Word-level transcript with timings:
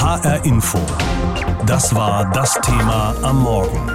HR 0.00 0.46
Info. 0.46 0.78
Das 1.66 1.94
war 1.94 2.30
das 2.32 2.54
Thema 2.62 3.14
am 3.20 3.42
Morgen. 3.42 3.92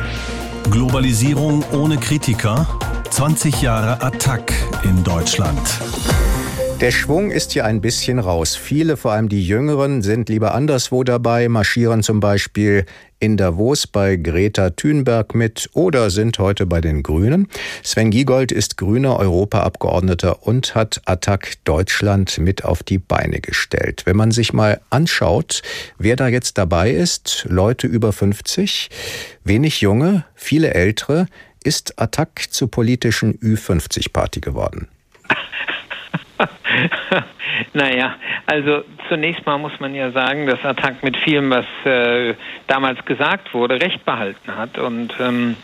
Globalisierung 0.69 1.63
ohne 1.71 1.97
Kritiker. 1.97 2.67
20 3.09 3.63
Jahre 3.63 3.99
Attack 4.03 4.53
in 4.83 5.03
Deutschland. 5.03 5.59
Der 6.81 6.91
Schwung 6.91 7.31
ist 7.31 7.53
hier 7.53 7.63
ein 7.63 7.79
bisschen 7.79 8.19
raus. 8.19 8.57
Viele, 8.57 8.97
vor 8.97 9.13
allem 9.13 9.29
die 9.29 9.47
Jüngeren, 9.47 10.01
sind 10.01 10.27
lieber 10.27 10.53
anderswo 10.53 11.05
dabei, 11.05 11.47
marschieren 11.47 12.03
zum 12.03 12.19
Beispiel 12.19 12.85
in 13.17 13.37
Davos 13.37 13.87
bei 13.87 14.17
Greta 14.17 14.71
Thunberg 14.71 15.33
mit 15.35 15.69
oder 15.71 16.09
sind 16.09 16.37
heute 16.37 16.65
bei 16.65 16.81
den 16.81 17.01
Grünen. 17.01 17.47
Sven 17.81 18.11
Giegold 18.11 18.51
ist 18.51 18.75
grüner 18.75 19.17
Europaabgeordneter 19.17 20.45
und 20.45 20.75
hat 20.75 21.01
Attac 21.05 21.53
Deutschland 21.63 22.39
mit 22.39 22.65
auf 22.65 22.83
die 22.83 22.99
Beine 22.99 23.39
gestellt. 23.39 24.01
Wenn 24.05 24.17
man 24.17 24.31
sich 24.31 24.51
mal 24.51 24.81
anschaut, 24.89 25.61
wer 25.97 26.17
da 26.17 26.27
jetzt 26.27 26.57
dabei 26.57 26.91
ist, 26.91 27.45
Leute 27.47 27.87
über 27.87 28.11
50, 28.11 28.89
wenig 29.45 29.79
junge, 29.79 30.25
viele 30.35 30.73
ältere, 30.73 31.27
ist 31.63 31.97
Attac 31.99 32.47
zur 32.51 32.69
politischen 32.69 33.39
Ü50-Party 33.39 34.41
geworden. 34.41 34.89
naja, 37.73 38.15
also 38.45 38.83
zunächst 39.07 39.45
mal 39.45 39.57
muss 39.57 39.79
man 39.79 39.95
ja 39.95 40.11
sagen, 40.11 40.47
dass 40.47 40.63
Attac 40.63 41.03
mit 41.03 41.17
vielem, 41.17 41.49
was 41.49 41.65
äh, 41.85 42.35
damals 42.67 43.03
gesagt 43.05 43.53
wurde, 43.53 43.81
recht 43.81 44.03
behalten 44.05 44.55
hat 44.55 44.77
und 44.77 45.13
ähm, 45.19 45.55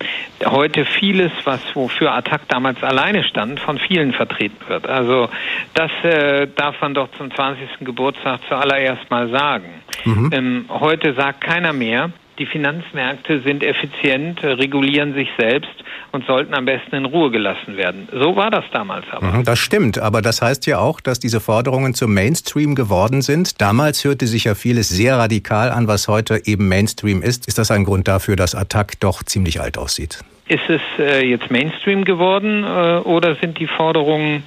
heute 0.45 0.85
vieles, 0.85 1.31
was 1.43 1.59
wofür 1.75 2.13
Attac 2.13 2.47
damals 2.47 2.83
alleine 2.83 3.23
stand, 3.23 3.59
von 3.59 3.77
vielen 3.77 4.13
vertreten 4.13 4.57
wird. 4.67 4.87
Also 4.87 5.29
das 5.73 5.91
äh, 6.03 6.47
darf 6.55 6.79
man 6.81 6.93
doch 6.93 7.09
zum 7.17 7.33
20. 7.33 7.79
Geburtstag 7.81 8.39
zuallererst 8.47 9.09
mal 9.09 9.29
sagen. 9.29 9.81
Mhm. 10.05 10.29
Ähm, 10.33 10.65
heute 10.69 11.13
sagt 11.13 11.41
keiner 11.41 11.73
mehr, 11.73 12.11
die 12.41 12.47
Finanzmärkte 12.47 13.43
sind 13.45 13.63
effizient, 13.63 14.43
regulieren 14.43 15.13
sich 15.13 15.29
selbst 15.37 15.69
und 16.11 16.25
sollten 16.25 16.55
am 16.55 16.65
besten 16.65 16.95
in 16.95 17.05
Ruhe 17.05 17.29
gelassen 17.29 17.77
werden. 17.77 18.09
So 18.11 18.35
war 18.35 18.49
das 18.49 18.63
damals 18.73 19.05
aber. 19.11 19.27
Mhm, 19.27 19.43
das 19.43 19.59
stimmt, 19.59 19.99
aber 19.99 20.23
das 20.23 20.41
heißt 20.41 20.65
ja 20.65 20.79
auch, 20.79 21.01
dass 21.01 21.19
diese 21.19 21.39
Forderungen 21.39 21.93
zum 21.93 22.15
Mainstream 22.15 22.73
geworden 22.73 23.21
sind. 23.21 23.61
Damals 23.61 24.03
hörte 24.03 24.25
sich 24.25 24.45
ja 24.45 24.55
vieles 24.55 24.89
sehr 24.89 25.17
radikal 25.17 25.69
an, 25.69 25.87
was 25.87 26.07
heute 26.07 26.41
eben 26.45 26.67
Mainstream 26.67 27.21
ist. 27.21 27.47
Ist 27.47 27.59
das 27.59 27.69
ein 27.69 27.83
Grund 27.83 28.07
dafür, 28.07 28.35
dass 28.35 28.55
Attac 28.55 28.99
doch 28.99 29.21
ziemlich 29.21 29.61
alt 29.61 29.77
aussieht? 29.77 30.23
Ist 30.47 30.67
es 30.67 30.81
äh, 30.97 31.23
jetzt 31.23 31.51
Mainstream 31.51 32.05
geworden 32.05 32.63
äh, 32.63 33.07
oder 33.07 33.35
sind 33.35 33.59
die 33.59 33.67
Forderungen 33.67 34.41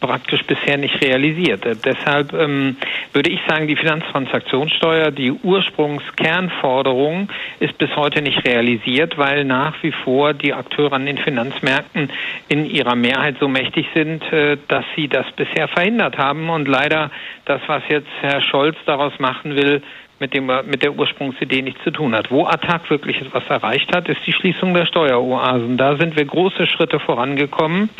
praktisch 0.00 0.42
bisher 0.44 0.76
nicht 0.76 1.02
realisiert. 1.02 1.64
Äh, 1.64 1.76
deshalb 1.76 2.32
ähm, 2.32 2.76
würde 3.12 3.30
ich 3.30 3.40
sagen, 3.48 3.66
die 3.66 3.76
Finanztransaktionssteuer, 3.76 5.10
die 5.10 5.32
Ursprungskernforderung 5.32 7.28
ist 7.60 7.76
bis 7.78 7.94
heute 7.96 8.22
nicht 8.22 8.46
realisiert, 8.46 9.18
weil 9.18 9.44
nach 9.44 9.74
wie 9.82 9.92
vor 9.92 10.34
die 10.34 10.52
Akteure 10.52 10.92
an 10.92 11.06
den 11.06 11.18
Finanzmärkten 11.18 12.10
in 12.48 12.66
ihrer 12.66 12.94
Mehrheit 12.94 13.36
so 13.40 13.48
mächtig 13.48 13.86
sind, 13.94 14.22
äh, 14.32 14.58
dass 14.68 14.84
sie 14.94 15.08
das 15.08 15.26
bisher 15.32 15.68
verhindert 15.68 16.18
haben 16.18 16.50
und 16.50 16.68
leider 16.68 17.10
das, 17.44 17.60
was 17.66 17.82
jetzt 17.88 18.08
Herr 18.20 18.40
Scholz 18.40 18.76
daraus 18.86 19.18
machen 19.18 19.56
will, 19.56 19.82
mit, 20.18 20.32
dem, 20.32 20.46
mit 20.46 20.82
der 20.82 20.94
Ursprungsidee 20.94 21.62
nichts 21.62 21.82
zu 21.84 21.90
tun 21.90 22.14
hat. 22.14 22.30
Wo 22.30 22.46
Attac 22.46 22.88
wirklich 22.88 23.20
etwas 23.20 23.44
erreicht 23.48 23.94
hat, 23.94 24.08
ist 24.08 24.20
die 24.26 24.32
Schließung 24.32 24.72
der 24.72 24.86
Steueroasen. 24.86 25.76
Da 25.76 25.96
sind 25.96 26.16
wir 26.16 26.24
große 26.24 26.66
Schritte 26.66 26.98
vorangekommen 26.98 27.90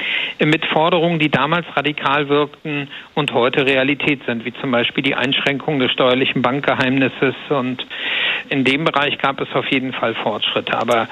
mit 0.42 0.64
Forderungen, 0.66 1.18
die 1.18 1.30
damals 1.30 1.66
radikal 1.76 2.28
wirkten 2.28 2.88
und 3.14 3.32
heute 3.32 3.66
Realität 3.66 4.24
sind, 4.24 4.44
wie 4.44 4.52
zum 4.54 4.70
Beispiel 4.70 5.04
die 5.04 5.14
Einschränkung 5.14 5.78
des 5.78 5.92
steuerlichen 5.92 6.42
Bankgeheimnisses. 6.42 7.34
Und 7.50 7.86
in 8.48 8.64
dem 8.64 8.84
Bereich 8.84 9.18
gab 9.18 9.40
es 9.40 9.52
auf 9.54 9.70
jeden 9.70 9.92
Fall 9.92 10.14
Fortschritte. 10.14 10.78
Aber 10.78 11.08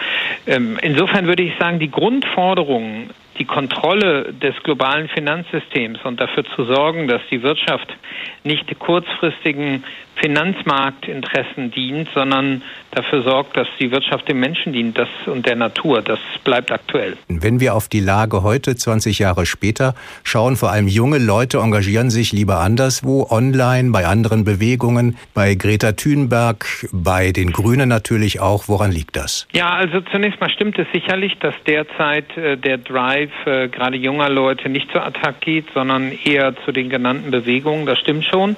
ähm, 0.47 0.79
insofern 0.81 1.27
würde 1.27 1.43
ich 1.43 1.53
sagen, 1.59 1.79
die 1.79 1.91
Grundforderungen 1.91 3.11
die 3.39 3.45
Kontrolle 3.45 4.33
des 4.33 4.55
globalen 4.63 5.09
Finanzsystems 5.09 5.99
und 6.05 6.21
dafür 6.21 6.45
zu 6.57 6.65
sorgen, 6.65 7.09
dass 7.09 7.23
die 7.31 7.43
Wirtschaft 7.43 7.89
nicht 8.45 8.79
kurzfristigen 8.79 9.85
Finanzmarktinteressen 10.17 11.71
dient, 11.71 12.09
sondern 12.15 12.63
dafür 12.93 13.23
sorgt, 13.23 13.57
dass 13.57 13.67
die 13.81 13.91
Wirtschaft 13.91 14.29
dem 14.29 14.41
Menschen 14.41 14.73
dient 14.73 14.97
das 14.97 15.09
und 15.27 15.47
der 15.47 15.57
Natur. 15.57 16.03
Das 16.03 16.19
bleibt 16.45 16.71
aktuell. 16.71 17.17
Wenn 17.29 17.61
wir 17.61 17.75
auf 17.75 17.89
die 17.89 18.01
Lage 18.01 18.43
heute, 18.43 18.77
20 18.77 19.19
Jahre 19.19 19.47
später, 19.47 19.95
schauen, 20.23 20.57
vor 20.57 20.71
allem 20.71 20.89
junge 20.89 21.19
Leute 21.19 21.59
engagieren 21.59 22.11
sich 22.11 22.33
lieber 22.33 22.61
anderswo, 22.61 23.27
online, 23.31 23.91
bei 23.91 24.07
anderen 24.07 24.45
Bewegungen, 24.45 25.17
bei 25.35 25.55
Greta 25.55 25.93
Thunberg, 25.93 26.65
bei 26.93 27.33
den 27.33 27.53
Grünen 27.53 27.89
natürlich 27.89 28.41
auch. 28.41 28.69
Woran 28.69 28.93
liegt 28.93 29.17
das? 29.17 29.49
Ja, 29.53 29.71
also 29.75 30.01
zunächst 30.13 30.41
mal 30.41 30.51
stimmt 30.51 30.79
es 30.79 30.87
sicherlich, 30.93 31.37
dass 31.41 31.55
derzeit 31.67 32.37
äh, 32.37 32.57
der 32.57 32.79
Drive 32.79 33.24
äh, 33.47 33.69
gerade 33.69 33.97
junger 33.97 34.29
Leute 34.29 34.69
nicht 34.69 34.91
zur 34.93 35.05
Attack 35.05 35.41
geht, 35.41 35.67
sondern 35.75 36.13
eher 36.13 36.55
zu 36.65 36.73
den 36.73 36.89
genannten 36.89 37.31
Bewegungen. 37.31 37.87
Das 37.87 37.99
stimmt 37.99 38.25
schon. 38.25 38.57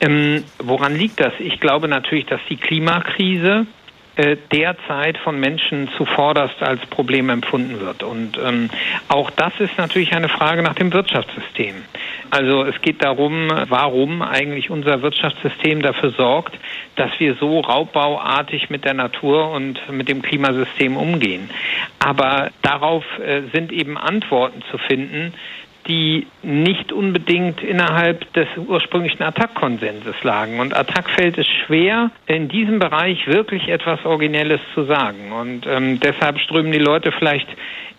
Ähm, 0.00 0.44
woran 0.58 0.94
liegt 0.94 1.20
das? 1.20 1.32
Ich 1.38 1.60
glaube 1.60 1.88
natürlich, 1.88 2.26
dass 2.26 2.40
die 2.48 2.56
Klimakrise 2.56 3.66
derzeit 4.18 5.16
von 5.18 5.38
Menschen 5.38 5.88
zuvorderst 5.96 6.60
als 6.60 6.84
Problem 6.86 7.30
empfunden 7.30 7.80
wird. 7.80 8.02
Und 8.02 8.36
ähm, 8.38 8.68
auch 9.08 9.30
das 9.30 9.52
ist 9.60 9.78
natürlich 9.78 10.12
eine 10.12 10.28
Frage 10.28 10.62
nach 10.62 10.74
dem 10.74 10.92
Wirtschaftssystem. 10.92 11.74
Also 12.30 12.64
es 12.64 12.80
geht 12.82 13.02
darum, 13.02 13.48
warum 13.68 14.22
eigentlich 14.22 14.70
unser 14.70 15.02
Wirtschaftssystem 15.02 15.82
dafür 15.82 16.10
sorgt, 16.10 16.58
dass 16.96 17.10
wir 17.18 17.36
so 17.36 17.60
raubbauartig 17.60 18.70
mit 18.70 18.84
der 18.84 18.94
Natur 18.94 19.50
und 19.52 19.80
mit 19.90 20.08
dem 20.08 20.20
Klimasystem 20.20 20.96
umgehen. 20.96 21.48
Aber 22.00 22.50
darauf 22.62 23.04
äh, 23.20 23.42
sind 23.52 23.72
eben 23.72 23.96
Antworten 23.96 24.62
zu 24.70 24.78
finden, 24.78 25.32
die 25.88 26.26
nicht 26.42 26.92
unbedingt 26.92 27.62
innerhalb 27.62 28.30
des 28.34 28.46
ursprünglichen 28.56 29.22
Attack-Konsenses 29.22 30.22
lagen. 30.22 30.60
Und 30.60 30.76
Attack 30.76 31.08
fällt 31.10 31.38
es 31.38 31.46
schwer, 31.46 32.10
in 32.26 32.48
diesem 32.48 32.78
Bereich 32.78 33.26
wirklich 33.26 33.68
etwas 33.68 34.04
Originelles 34.04 34.60
zu 34.74 34.84
sagen. 34.84 35.32
Und 35.32 35.66
ähm, 35.66 35.98
deshalb 36.00 36.38
strömen 36.40 36.72
die 36.72 36.78
Leute 36.78 37.10
vielleicht 37.12 37.48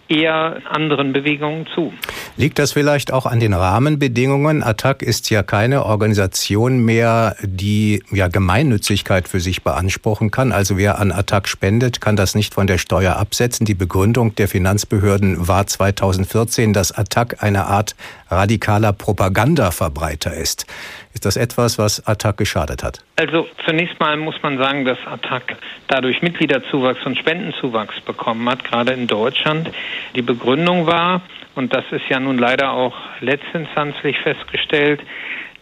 eher 0.09 0.61
anderen 0.69 1.13
Bewegungen 1.13 1.67
zu. 1.73 1.93
Liegt 2.37 2.57
das 2.57 2.71
vielleicht 2.71 3.11
auch 3.13 3.25
an 3.25 3.39
den 3.39 3.53
Rahmenbedingungen? 3.53 4.63
Attac 4.63 5.01
ist 5.01 5.29
ja 5.29 5.43
keine 5.43 5.85
Organisation 5.85 6.83
mehr, 6.83 7.35
die 7.41 8.01
ja 8.11 8.27
Gemeinnützigkeit 8.27 9.27
für 9.27 9.39
sich 9.39 9.63
beanspruchen 9.63 10.31
kann. 10.31 10.51
Also 10.51 10.77
wer 10.77 10.99
an 10.99 11.11
Attac 11.11 11.47
spendet, 11.47 12.01
kann 12.01 12.15
das 12.15 12.35
nicht 12.35 12.53
von 12.53 12.65
der 12.65 12.77
Steuer 12.77 13.17
absetzen. 13.17 13.65
Die 13.65 13.73
Begründung 13.73 14.35
der 14.35 14.47
Finanzbehörden 14.47 15.47
war 15.47 15.67
2014, 15.67 16.73
dass 16.73 16.91
Attac 16.91 17.43
eine 17.43 17.65
Art 17.65 17.95
radikaler 18.29 18.93
Propagandaverbreiter 18.93 20.33
ist. 20.33 20.65
Ist 21.13 21.25
das 21.25 21.35
etwas, 21.37 21.77
was 21.79 22.05
Attac 22.07 22.37
geschadet 22.37 22.83
hat? 22.83 23.03
Also 23.15 23.47
zunächst 23.65 23.99
mal 23.99 24.15
muss 24.15 24.35
man 24.41 24.57
sagen, 24.57 24.85
dass 24.85 24.99
Attac 25.05 25.57
dadurch 25.87 26.21
Mitgliederzuwachs 26.21 27.05
und 27.05 27.17
Spendenzuwachs 27.17 27.99
bekommen 28.01 28.47
hat, 28.47 28.63
gerade 28.63 28.93
in 28.93 29.07
Deutschland. 29.07 29.71
Die 30.15 30.21
Begründung 30.21 30.87
war, 30.87 31.21
und 31.55 31.73
das 31.73 31.83
ist 31.91 32.07
ja 32.09 32.19
nun 32.19 32.37
leider 32.37 32.71
auch 32.71 32.95
letztinstanzlich 33.21 34.17
festgestellt, 34.19 35.01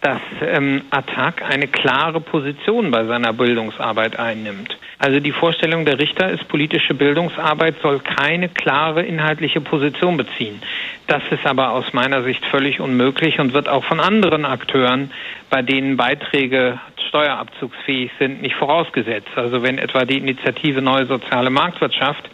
dass 0.02 0.22
ähm, 0.42 0.84
Attac 0.92 1.42
eine 1.42 1.68
klare 1.68 2.22
Position 2.22 2.92
bei 2.92 3.06
seiner 3.06 3.34
Bildungsarbeit 3.34 4.20
einnimmt. 4.20 4.78
Also 5.00 5.20
die 5.20 5.32
Vorstellung 5.32 5.86
der 5.86 6.00
Richter 6.00 6.30
ist, 6.30 6.48
politische 6.48 6.94
Bildungsarbeit 6.94 7.76
soll 7.82 8.00
keine 8.00 8.50
klare 8.50 9.04
inhaltliche 9.04 9.62
Position 9.62 10.18
beziehen. 10.18 10.62
Das 11.08 11.24
ist 11.32 11.46
aber 11.46 11.72
aus 11.72 11.94
meiner 11.94 12.24
Sicht 12.24 12.46
völlig 12.46 12.80
unmöglich 12.80 13.40
und 13.40 13.54
wird 13.54 13.70
auch 13.70 13.84
von 13.86 14.00
anderen 14.00 14.46
Akteuren, 14.46 15.12
bei 15.50 15.62
denen 15.62 15.98
Beiträge 15.98 16.80
steuerabzugsfähig 17.18 18.12
sind, 18.20 18.42
nicht 18.42 18.56
vorausgesetzt. 18.56 19.30
Also 19.36 19.64
wenn 19.64 19.78
etwa 19.78 20.06
die 20.06 20.18
Initiative 20.18 20.82
Neue 20.82 21.06
Soziale 21.06 21.50
Marktwirtschaft 21.50 22.30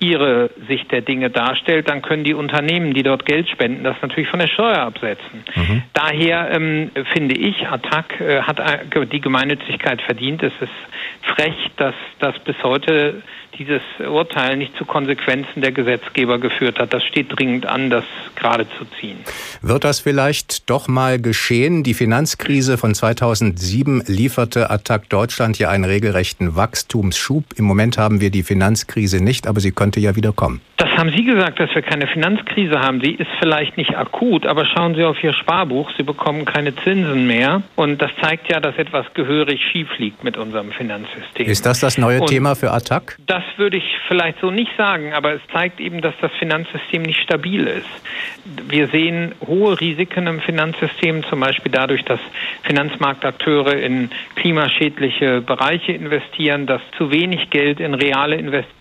ihre 0.00 0.50
Sicht 0.68 0.92
der 0.92 1.00
Dinge 1.00 1.30
darstellt, 1.30 1.90
dann 1.90 2.02
können 2.02 2.22
die 2.22 2.34
Unternehmen, 2.34 2.94
die 2.94 3.02
dort 3.02 3.26
Geld 3.26 3.48
spenden, 3.48 3.82
das 3.82 3.96
natürlich 4.00 4.28
von 4.28 4.38
der 4.38 4.46
Steuer 4.46 4.78
absetzen. 4.78 5.44
Mhm. 5.56 5.82
Daher 5.92 6.50
ähm, 6.52 6.90
finde 7.12 7.34
ich, 7.34 7.66
Attac 7.66 8.20
äh, 8.20 8.42
hat 8.42 8.60
äh, 8.60 9.06
die 9.06 9.20
Gemeinnützigkeit 9.20 10.00
verdient. 10.02 10.42
Es 10.42 10.52
ist 10.60 11.34
frech, 11.34 11.70
dass 11.76 11.94
das 12.20 12.38
bis 12.40 12.56
heute 12.62 13.22
dieses 13.58 13.82
Urteil 13.98 14.56
nicht 14.56 14.76
zu 14.76 14.84
Konsequenzen 14.84 15.60
der 15.60 15.72
Gesetzgeber 15.72 16.38
geführt 16.38 16.78
hat. 16.78 16.92
Das 16.92 17.04
steht 17.04 17.26
dringend 17.36 17.66
an, 17.66 17.90
das 17.90 18.04
gerade 18.36 18.66
zu 18.78 18.84
ziehen. 18.98 19.18
Wird 19.62 19.84
das 19.84 20.00
vielleicht 20.00 20.70
doch 20.70 20.88
mal 20.88 21.20
geschehen? 21.20 21.82
Die 21.82 21.94
Finanzkrise 21.94 22.78
von 22.78 22.94
2007 22.94 24.04
lieferte 24.06 24.70
Attac 24.70 25.08
Deutschland 25.08 25.58
ja 25.58 25.70
einen 25.70 25.84
regelrechten 25.84 26.56
Wachstumsschub. 26.56 27.44
Im 27.56 27.64
Moment 27.64 27.98
haben 27.98 28.20
wir 28.20 28.30
die 28.30 28.42
Finanzkrise 28.42 29.22
nicht, 29.22 29.46
aber 29.46 29.60
sie 29.60 29.72
könnte 29.72 30.00
ja 30.00 30.16
wieder 30.16 30.32
kommen. 30.32 30.60
Das 30.78 30.90
haben 30.90 31.10
Sie 31.10 31.24
gesagt, 31.24 31.58
dass 31.58 31.74
wir 31.74 31.82
keine 31.82 32.06
Finanzkrise 32.06 32.80
haben. 32.80 33.00
Sie 33.00 33.12
ist 33.12 33.30
vielleicht 33.40 33.76
nicht 33.76 33.96
akut, 33.96 34.46
aber 34.46 34.64
schauen 34.64 34.94
Sie 34.94 35.04
auf 35.04 35.22
Ihr 35.22 35.32
Sparbuch. 35.32 35.90
Sie 35.96 36.04
bekommen 36.04 36.44
keine 36.44 36.74
Zinsen 36.76 37.26
mehr. 37.26 37.62
Und 37.76 38.00
das 38.00 38.10
zeigt 38.20 38.50
ja, 38.50 38.60
dass 38.60 38.76
etwas 38.78 39.06
gehörig 39.14 39.60
schief 39.72 39.88
liegt 39.98 40.22
mit 40.22 40.36
unserem 40.36 40.70
Finanzsystem. 40.70 41.46
Ist 41.46 41.66
das 41.66 41.80
das 41.80 41.98
neue 41.98 42.20
Und 42.20 42.28
Thema 42.28 42.54
für 42.54 42.72
Attac? 42.72 43.16
Das 43.26 43.42
würde 43.56 43.76
ich 43.76 43.98
vielleicht 44.06 44.40
so 44.40 44.50
nicht 44.50 44.70
sagen, 44.76 45.12
aber 45.12 45.34
es 45.34 45.40
zeigt 45.52 45.80
eben, 45.80 46.00
dass 46.00 46.14
das 46.20 46.32
Finanzsystem 46.38 47.02
nicht 47.02 47.20
stabil 47.22 47.66
ist. 47.66 47.88
Wir 48.68 48.88
sehen 48.88 49.34
hohe 49.46 49.80
Risiken 49.80 50.26
im 50.26 50.40
Finanzsystem, 50.40 51.24
zum 51.24 51.40
Beispiel 51.40 51.72
dadurch, 51.72 52.04
dass 52.04 52.20
Finanzmarktakteure 52.62 53.74
in 53.74 54.10
klimaschädliche 54.36 55.40
Bereiche 55.40 55.92
investieren, 55.92 56.66
dass 56.66 56.82
zu 56.96 57.10
wenig 57.10 57.50
Geld 57.50 57.80
in 57.80 57.94
reale 57.94 58.36
Investitionen 58.36 58.77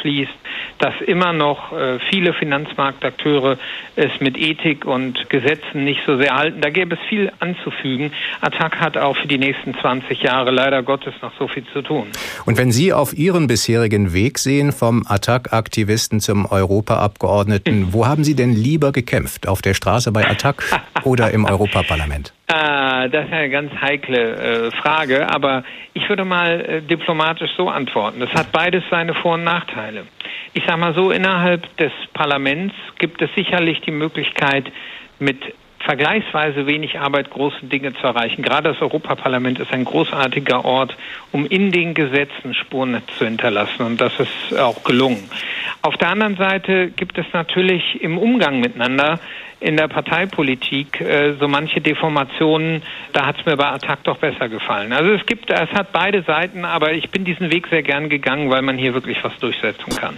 fließt, 0.00 0.32
dass 0.78 0.94
immer 1.06 1.32
noch 1.32 1.72
äh, 1.72 1.98
viele 2.10 2.32
Finanzmarktakteure 2.32 3.58
es 3.96 4.10
mit 4.20 4.36
Ethik 4.36 4.84
und 4.84 5.28
Gesetzen 5.30 5.84
nicht 5.84 6.00
so 6.06 6.16
sehr 6.18 6.34
halten. 6.34 6.60
Da 6.60 6.70
gäbe 6.70 6.94
es 6.94 7.00
viel 7.08 7.32
anzufügen. 7.40 8.12
Attac 8.40 8.78
hat 8.80 8.96
auch 8.96 9.16
für 9.16 9.28
die 9.28 9.38
nächsten 9.38 9.74
20 9.74 10.22
Jahre 10.22 10.50
leider 10.50 10.82
Gottes 10.82 11.14
noch 11.22 11.32
so 11.38 11.48
viel 11.48 11.64
zu 11.72 11.82
tun. 11.82 12.08
Und 12.44 12.58
wenn 12.58 12.72
Sie 12.72 12.92
auf 12.92 13.16
Ihren 13.16 13.46
bisherigen 13.46 14.12
Weg 14.12 14.38
sehen, 14.38 14.72
vom 14.72 15.04
Attac-Aktivisten 15.06 16.20
zum 16.20 16.46
Europaabgeordneten, 16.46 17.92
wo 17.92 18.06
haben 18.06 18.24
Sie 18.24 18.34
denn 18.34 18.54
lieber 18.54 18.92
gekämpft? 18.92 19.48
Auf 19.48 19.62
der 19.62 19.74
Straße 19.74 20.12
bei 20.12 20.28
Attac 20.28 20.62
oder 21.04 21.30
im 21.30 21.44
Europaparlament? 21.44 22.35
Ah, 22.48 23.08
das 23.08 23.26
ist 23.26 23.32
eine 23.32 23.50
ganz 23.50 23.72
heikle 23.80 24.36
äh, 24.36 24.70
Frage, 24.70 25.28
aber 25.28 25.64
ich 25.94 26.08
würde 26.08 26.24
mal 26.24 26.60
äh, 26.60 26.80
diplomatisch 26.80 27.50
so 27.56 27.68
antworten. 27.68 28.20
Das 28.20 28.32
hat 28.34 28.52
beides 28.52 28.84
seine 28.88 29.14
Vor- 29.14 29.34
und 29.34 29.42
Nachteile. 29.42 30.06
Ich 30.52 30.64
sage 30.64 30.78
mal 30.78 30.94
so, 30.94 31.10
innerhalb 31.10 31.76
des 31.76 31.90
Parlaments 32.12 32.74
gibt 32.98 33.20
es 33.20 33.30
sicherlich 33.34 33.80
die 33.80 33.90
Möglichkeit, 33.90 34.70
mit 35.18 35.38
vergleichsweise 35.80 36.66
wenig 36.66 36.98
Arbeit 36.98 37.30
große 37.30 37.66
Dinge 37.66 37.94
zu 37.94 38.06
erreichen. 38.06 38.42
Gerade 38.42 38.72
das 38.72 38.80
Europaparlament 38.80 39.58
ist 39.58 39.72
ein 39.72 39.84
großartiger 39.84 40.64
Ort, 40.64 40.96
um 41.32 41.46
in 41.46 41.72
den 41.72 41.94
Gesetzen 41.94 42.54
Spuren 42.54 43.02
zu 43.18 43.24
hinterlassen. 43.24 43.82
Und 43.82 44.00
das 44.00 44.12
ist 44.20 44.58
auch 44.58 44.82
gelungen. 44.84 45.28
Auf 45.82 45.96
der 45.96 46.10
anderen 46.10 46.36
Seite 46.36 46.90
gibt 46.90 47.18
es 47.18 47.26
natürlich 47.32 48.00
im 48.02 48.18
Umgang 48.18 48.60
miteinander 48.60 49.20
in 49.66 49.76
der 49.76 49.88
Parteipolitik 49.88 51.00
äh, 51.00 51.34
so 51.40 51.48
manche 51.48 51.80
Deformationen, 51.80 52.82
da 53.12 53.26
hat 53.26 53.40
es 53.40 53.46
mir 53.46 53.56
bei 53.56 53.66
Attac 53.66 54.04
doch 54.04 54.18
besser 54.18 54.48
gefallen. 54.48 54.92
Also 54.92 55.10
es 55.10 55.26
gibt, 55.26 55.50
es 55.50 55.70
hat 55.70 55.92
beide 55.92 56.22
Seiten, 56.22 56.64
aber 56.64 56.92
ich 56.92 57.10
bin 57.10 57.24
diesen 57.24 57.50
Weg 57.50 57.66
sehr 57.68 57.82
gern 57.82 58.08
gegangen, 58.08 58.48
weil 58.48 58.62
man 58.62 58.78
hier 58.78 58.94
wirklich 58.94 59.18
was 59.24 59.36
durchsetzen 59.40 59.96
kann. 59.96 60.14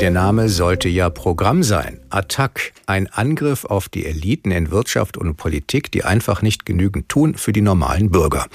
Der 0.00 0.10
Name 0.10 0.48
sollte 0.48 0.88
ja 0.88 1.10
Programm 1.10 1.62
sein. 1.62 2.00
Attac, 2.10 2.72
ein 2.86 3.08
Angriff 3.12 3.64
auf 3.64 3.88
die 3.88 4.06
Eliten 4.06 4.52
in 4.52 4.70
Wirtschaft 4.70 5.16
und 5.16 5.36
Politik, 5.36 5.90
die 5.90 6.04
einfach 6.04 6.42
nicht 6.42 6.66
genügend 6.66 7.08
tun 7.08 7.34
für 7.34 7.52
die 7.52 7.60
normalen 7.60 8.10
Bürger. 8.10 8.46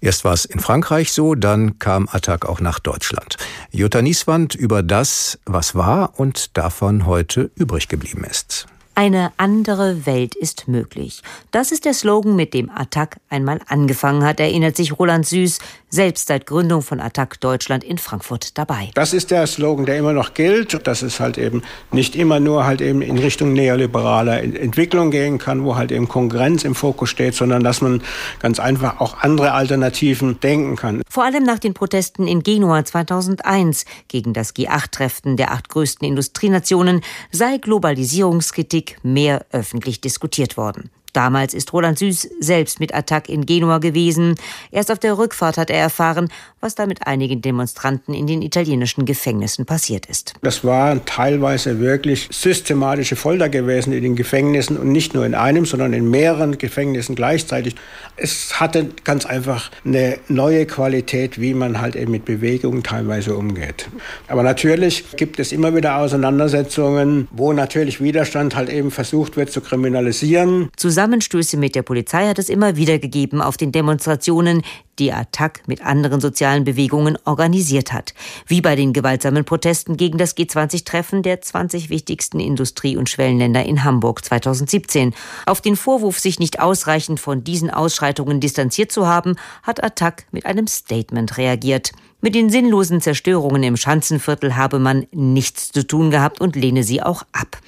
Erst 0.00 0.24
war 0.24 0.32
es 0.32 0.44
in 0.44 0.60
Frankreich 0.60 1.12
so, 1.12 1.34
dann 1.34 1.78
kam 1.78 2.08
Attac 2.10 2.46
auch 2.46 2.60
nach 2.60 2.78
Deutschland. 2.78 3.36
Jutta 3.70 4.00
Nieswand 4.02 4.54
über 4.54 4.82
das, 4.82 5.38
was 5.44 5.74
war 5.74 6.18
und 6.18 6.56
davon 6.56 7.06
heute 7.06 7.50
übrig 7.54 7.88
geblieben 7.88 8.24
ist. 8.24 8.66
Eine 8.94 9.32
andere 9.36 10.04
Welt 10.04 10.34
ist 10.34 10.68
möglich. 10.68 11.22
Das 11.52 11.72
ist 11.72 11.84
der 11.84 11.94
Slogan, 11.94 12.36
mit 12.36 12.52
dem 12.52 12.70
Attac 12.70 13.16
einmal 13.30 13.60
angefangen 13.66 14.24
hat, 14.24 14.40
erinnert 14.40 14.76
sich 14.76 14.98
Roland 14.98 15.26
Süß, 15.26 15.58
selbst 15.88 16.28
seit 16.28 16.46
Gründung 16.46 16.82
von 16.82 17.00
Attac 17.00 17.40
Deutschland 17.40 17.82
in 17.82 17.98
Frankfurt 17.98 18.58
dabei. 18.58 18.90
Das 18.94 19.12
ist 19.12 19.30
der 19.30 19.46
Slogan, 19.46 19.86
der 19.86 19.96
immer 19.96 20.12
noch 20.12 20.34
gilt, 20.34 20.86
dass 20.86 21.02
es 21.02 21.18
halt 21.18 21.38
eben 21.38 21.62
nicht 21.90 22.14
immer 22.14 22.40
nur 22.40 22.64
halt 22.64 22.80
eben 22.80 23.00
in 23.00 23.18
Richtung 23.18 23.52
neoliberaler 23.52 24.42
Entwicklung 24.42 25.10
gehen 25.10 25.38
kann, 25.38 25.64
wo 25.64 25.76
halt 25.76 25.92
eben 25.92 26.06
Konkurrenz 26.06 26.64
im 26.64 26.74
Fokus 26.74 27.10
steht, 27.10 27.34
sondern 27.34 27.64
dass 27.64 27.80
man 27.80 28.02
ganz 28.40 28.60
einfach 28.60 29.00
auch 29.00 29.18
andere 29.18 29.52
Alternativen 29.52 30.38
denken 30.40 30.76
kann. 30.76 31.02
Vor 31.08 31.24
allem 31.24 31.44
nach 31.44 31.58
den 31.58 31.74
Protesten 31.74 32.28
in 32.28 32.42
Genua 32.42 32.84
2001 32.84 33.84
gegen 34.08 34.32
das 34.32 34.54
G8-Treffen 34.54 35.36
der 35.36 35.52
acht 35.52 35.68
größten 35.68 36.06
Industrienationen 36.06 37.00
sei 37.32 37.58
Globalisierungskritik 37.58 38.89
mehr 39.02 39.46
öffentlich 39.50 40.00
diskutiert 40.00 40.56
worden. 40.56 40.90
Damals 41.12 41.54
ist 41.54 41.72
Roland 41.72 41.98
Süß 41.98 42.28
selbst 42.40 42.80
mit 42.80 42.94
Attac 42.94 43.28
in 43.28 43.46
Genua 43.46 43.78
gewesen. 43.78 44.36
Erst 44.70 44.90
auf 44.90 44.98
der 44.98 45.18
Rückfahrt 45.18 45.58
hat 45.58 45.70
er 45.70 45.78
erfahren, 45.78 46.28
was 46.60 46.74
da 46.74 46.86
mit 46.86 47.06
einigen 47.06 47.42
Demonstranten 47.42 48.14
in 48.14 48.26
den 48.26 48.42
italienischen 48.42 49.06
Gefängnissen 49.06 49.66
passiert 49.66 50.06
ist. 50.06 50.34
Das 50.42 50.64
war 50.64 51.04
teilweise 51.04 51.80
wirklich 51.80 52.28
systematische 52.30 53.16
Folter 53.16 53.48
gewesen 53.48 53.92
in 53.92 54.02
den 54.02 54.16
Gefängnissen 54.16 54.76
und 54.76 54.92
nicht 54.92 55.14
nur 55.14 55.24
in 55.26 55.34
einem, 55.34 55.64
sondern 55.64 55.92
in 55.92 56.10
mehreren 56.10 56.58
Gefängnissen 56.58 57.14
gleichzeitig. 57.14 57.74
Es 58.16 58.60
hatte 58.60 58.88
ganz 59.04 59.26
einfach 59.26 59.70
eine 59.84 60.18
neue 60.28 60.66
Qualität, 60.66 61.40
wie 61.40 61.54
man 61.54 61.80
halt 61.80 61.96
eben 61.96 62.12
mit 62.12 62.24
Bewegungen 62.24 62.82
teilweise 62.82 63.36
umgeht. 63.36 63.88
Aber 64.28 64.42
natürlich 64.42 65.04
gibt 65.16 65.40
es 65.40 65.52
immer 65.52 65.74
wieder 65.74 65.96
Auseinandersetzungen, 65.96 67.28
wo 67.30 67.52
natürlich 67.52 68.00
Widerstand 68.02 68.54
halt 68.54 68.70
eben 68.70 68.90
versucht 68.90 69.36
wird 69.36 69.50
zu 69.50 69.60
kriminalisieren. 69.60 70.70
Zusammen 70.76 70.99
Zusammenstöße 71.00 71.56
mit 71.56 71.74
der 71.76 71.82
Polizei 71.82 72.26
hat 72.28 72.38
es 72.38 72.50
immer 72.50 72.76
wieder 72.76 72.98
gegeben 72.98 73.40
auf 73.40 73.56
den 73.56 73.72
Demonstrationen, 73.72 74.60
die 75.00 75.12
Attac 75.12 75.62
mit 75.66 75.84
anderen 75.84 76.20
sozialen 76.20 76.64
Bewegungen 76.64 77.18
organisiert 77.24 77.92
hat. 77.92 78.14
Wie 78.46 78.60
bei 78.60 78.76
den 78.76 78.92
gewaltsamen 78.92 79.44
Protesten 79.44 79.96
gegen 79.96 80.18
das 80.18 80.36
G20-Treffen 80.36 81.22
der 81.22 81.40
20 81.40 81.90
wichtigsten 81.90 82.38
Industrie- 82.38 82.96
und 82.96 83.08
Schwellenländer 83.08 83.64
in 83.64 83.82
Hamburg 83.82 84.24
2017. 84.24 85.14
Auf 85.46 85.60
den 85.60 85.74
Vorwurf, 85.74 86.18
sich 86.18 86.38
nicht 86.38 86.60
ausreichend 86.60 87.18
von 87.18 87.42
diesen 87.42 87.70
Ausschreitungen 87.70 88.38
distanziert 88.38 88.92
zu 88.92 89.08
haben, 89.08 89.36
hat 89.62 89.82
Attac 89.82 90.26
mit 90.30 90.46
einem 90.46 90.66
Statement 90.66 91.38
reagiert. 91.38 91.92
Mit 92.22 92.34
den 92.34 92.50
sinnlosen 92.50 93.00
Zerstörungen 93.00 93.62
im 93.62 93.78
Schanzenviertel 93.78 94.54
habe 94.54 94.78
man 94.78 95.06
nichts 95.10 95.72
zu 95.72 95.86
tun 95.86 96.10
gehabt 96.10 96.38
und 96.38 96.54
lehne 96.54 96.82
sie 96.82 97.02
auch 97.02 97.22
ab. 97.32 97.58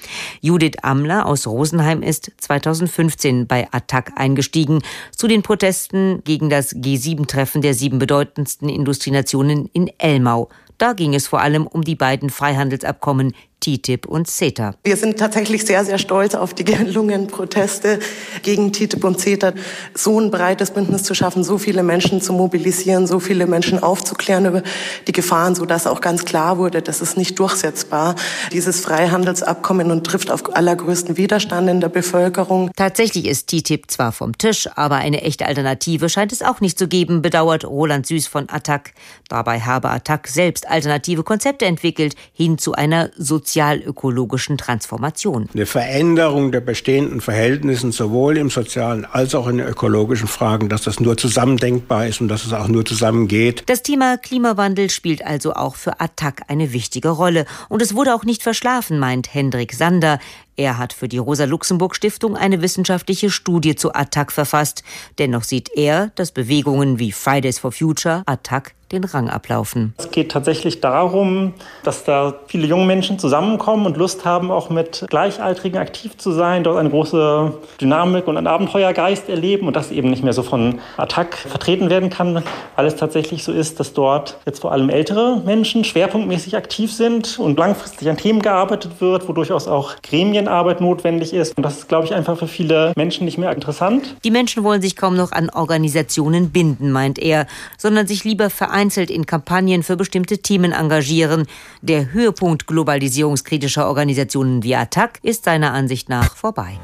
Judith 0.41 0.77
Amler 0.83 1.25
aus 1.25 1.47
Rosenheim 1.47 2.03
ist 2.03 2.31
2015 2.37 3.47
bei 3.47 3.67
Attac 3.71 4.11
eingestiegen 4.15 4.83
zu 5.11 5.27
den 5.27 5.41
Protesten 5.41 6.21
gegen 6.23 6.51
das 6.51 6.75
G7-Treffen 7.23 7.61
der 7.61 7.73
sieben 7.73 7.99
bedeutendsten 7.99 8.69
Industrienationen 8.69 9.67
in 9.73 9.89
Elmau. 9.97 10.49
Da 10.77 10.93
ging 10.93 11.13
es 11.13 11.27
vor 11.27 11.41
allem 11.41 11.67
um 11.67 11.83
die 11.83 11.95
beiden 11.95 12.29
Freihandelsabkommen 12.29 13.33
TTIP 13.63 14.05
und 14.05 14.27
CETA. 14.27 14.75
Wir 14.83 14.97
sind 14.97 15.17
tatsächlich 15.17 15.65
sehr, 15.65 15.85
sehr 15.85 15.97
stolz 15.97 16.35
auf 16.35 16.53
die 16.53 16.65
gelungenen 16.65 17.27
Proteste 17.27 17.99
gegen 18.41 18.73
TTIP 18.73 19.03
und 19.05 19.19
CETA. 19.19 19.53
So 19.93 20.19
ein 20.19 20.31
breites 20.31 20.71
Bündnis 20.71 21.03
zu 21.03 21.15
schaffen, 21.15 21.45
so 21.45 21.57
viele 21.57 21.81
Menschen 21.81 22.21
zu 22.21 22.33
mobilisieren, 22.33 23.07
so 23.07 23.21
viele 23.21 23.47
Menschen 23.47 23.81
aufzuklären 23.81 24.45
über 24.45 24.63
die 25.07 25.13
Gefahren, 25.13 25.55
so 25.55 25.65
dass 25.65 25.87
auch 25.87 26.01
ganz 26.01 26.25
klar 26.25 26.57
wurde, 26.57 26.81
das 26.81 26.99
ist 26.99 27.15
nicht 27.15 27.39
durchsetzbar. 27.39 28.15
Dieses 28.51 28.81
Freihandelsabkommen 28.81 29.91
und 29.91 30.05
trifft 30.05 30.29
auf 30.29 30.53
allergrößten 30.53 31.15
Widerstand 31.15 31.69
in 31.69 31.79
der 31.79 31.89
Bevölkerung. 31.89 32.69
Tatsächlich 32.75 33.27
ist 33.27 33.47
TTIP 33.47 33.89
zwar 33.89 34.11
vom 34.11 34.37
Tisch, 34.37 34.67
aber 34.75 34.97
eine 34.97 35.21
echte 35.21 35.45
Alternative 35.45 36.09
scheint 36.09 36.33
es 36.33 36.41
auch 36.41 36.59
nicht 36.59 36.77
zu 36.77 36.89
geben, 36.89 37.21
bedauert 37.21 37.63
Roland 37.63 38.05
Süß 38.07 38.27
von 38.27 38.49
Attac. 38.49 38.91
Dabei 39.29 39.61
habe 39.61 39.89
Attac 39.89 40.27
selbst 40.27 40.69
alternative 40.69 41.23
Konzepte 41.23 41.65
entwickelt, 41.65 42.15
hin 42.33 42.57
zu 42.57 42.73
einer 42.73 43.09
sozialen 43.15 43.52
sozialökologischen 43.53 44.57
Transformation. 44.57 45.47
Eine 45.53 45.67
Veränderung 45.67 46.51
der 46.51 46.61
bestehenden 46.61 47.21
Verhältnisse 47.21 47.91
sowohl 47.91 48.37
im 48.37 48.49
sozialen 48.49 49.05
als 49.05 49.35
auch 49.35 49.47
in 49.47 49.59
den 49.59 49.67
ökologischen 49.67 50.27
Fragen, 50.27 50.69
dass 50.69 50.81
das 50.81 50.99
nur 50.99 51.17
zusammen 51.17 51.57
denkbar 51.57 52.07
ist 52.07 52.19
und 52.19 52.29
dass 52.29 52.45
es 52.45 52.53
auch 52.53 52.67
nur 52.67 52.83
zusammen 52.83 53.27
geht. 53.27 53.63
Das 53.67 53.83
Thema 53.83 54.17
Klimawandel 54.17 54.89
spielt 54.89 55.23
also 55.23 55.53
auch 55.53 55.75
für 55.75 55.99
Attac 55.99 56.41
eine 56.47 56.73
wichtige 56.73 57.09
Rolle. 57.09 57.45
Und 57.69 57.83
es 57.83 57.93
wurde 57.93 58.15
auch 58.15 58.23
nicht 58.23 58.41
verschlafen, 58.41 58.97
meint 58.97 59.31
Hendrik 59.33 59.73
Sander. 59.73 60.19
Er 60.55 60.77
hat 60.77 60.93
für 60.93 61.07
die 61.07 61.17
Rosa-Luxemburg-Stiftung 61.17 62.37
eine 62.37 62.61
wissenschaftliche 62.61 63.31
Studie 63.31 63.75
zu 63.75 63.93
Attac 63.93 64.31
verfasst. 64.31 64.83
Dennoch 65.17 65.43
sieht 65.43 65.69
er, 65.75 66.11
dass 66.15 66.31
Bewegungen 66.31 66.99
wie 66.99 67.11
Fridays 67.11 67.57
for 67.57 67.71
Future 67.71 68.21
Attac 68.27 68.75
den 68.93 69.03
Rang 69.03 69.29
ablaufen. 69.29 69.93
Es 69.97 70.11
geht 70.11 70.31
tatsächlich 70.31 70.79
darum, 70.79 71.53
dass 71.83 72.03
da 72.05 72.35
viele 72.47 72.67
junge 72.67 72.85
Menschen 72.85 73.19
zusammenkommen 73.19 73.85
und 73.85 73.97
Lust 73.97 74.23
haben, 74.23 74.51
auch 74.51 74.69
mit 74.69 75.05
Gleichaltrigen 75.09 75.79
aktiv 75.79 76.17
zu 76.17 76.31
sein, 76.31 76.63
dort 76.63 76.77
eine 76.77 76.89
große 76.89 77.53
Dynamik 77.81 78.27
und 78.27 78.37
einen 78.37 78.47
Abenteuergeist 78.47 79.29
erleben 79.29 79.67
und 79.67 79.75
das 79.75 79.91
eben 79.91 80.09
nicht 80.09 80.23
mehr 80.23 80.33
so 80.33 80.43
von 80.43 80.79
Attac 80.97 81.35
vertreten 81.35 81.89
werden 81.89 82.09
kann, 82.09 82.43
weil 82.75 82.85
es 82.85 82.95
tatsächlich 82.95 83.43
so 83.43 83.51
ist, 83.51 83.79
dass 83.79 83.93
dort 83.93 84.37
jetzt 84.45 84.59
vor 84.59 84.71
allem 84.71 84.89
ältere 84.89 85.41
Menschen 85.43 85.83
schwerpunktmäßig 85.83 86.55
aktiv 86.55 86.93
sind 86.93 87.39
und 87.39 87.57
langfristig 87.57 88.09
an 88.09 88.17
Themen 88.17 88.41
gearbeitet 88.41 89.01
wird, 89.01 89.27
wo 89.27 89.33
durchaus 89.33 89.67
auch 89.67 89.95
Gremienarbeit 90.43 90.81
notwendig 90.81 91.33
ist. 91.33 91.55
Und 91.57 91.63
das 91.63 91.77
ist, 91.77 91.89
glaube 91.89 92.05
ich, 92.05 92.13
einfach 92.13 92.37
für 92.37 92.47
viele 92.47 92.93
Menschen 92.95 93.25
nicht 93.25 93.37
mehr 93.37 93.51
interessant. 93.51 94.15
Die 94.23 94.31
Menschen 94.31 94.63
wollen 94.63 94.81
sich 94.81 94.95
kaum 94.95 95.15
noch 95.15 95.31
an 95.31 95.49
Organisationen 95.49 96.49
binden, 96.49 96.91
meint 96.91 97.19
er, 97.19 97.47
sondern 97.77 98.07
sich 98.07 98.23
lieber 98.23 98.49
vereinzelt 98.49 99.09
in 99.09 99.25
Kampagnen 99.25 99.83
für 99.83 99.95
bestimmte 99.95 100.39
Themen 100.39 100.71
engagieren. 100.71 101.45
Der 101.81 102.11
Höhepunkt 102.11 102.67
globalisierungskritischer 102.67 103.87
Organisationen 103.87 104.63
wie 104.63 104.75
Attac 104.75 105.19
ist 105.23 105.45
seiner 105.45 105.73
Ansicht 105.73 106.09
nach 106.09 106.35
vorbei. 106.35 106.79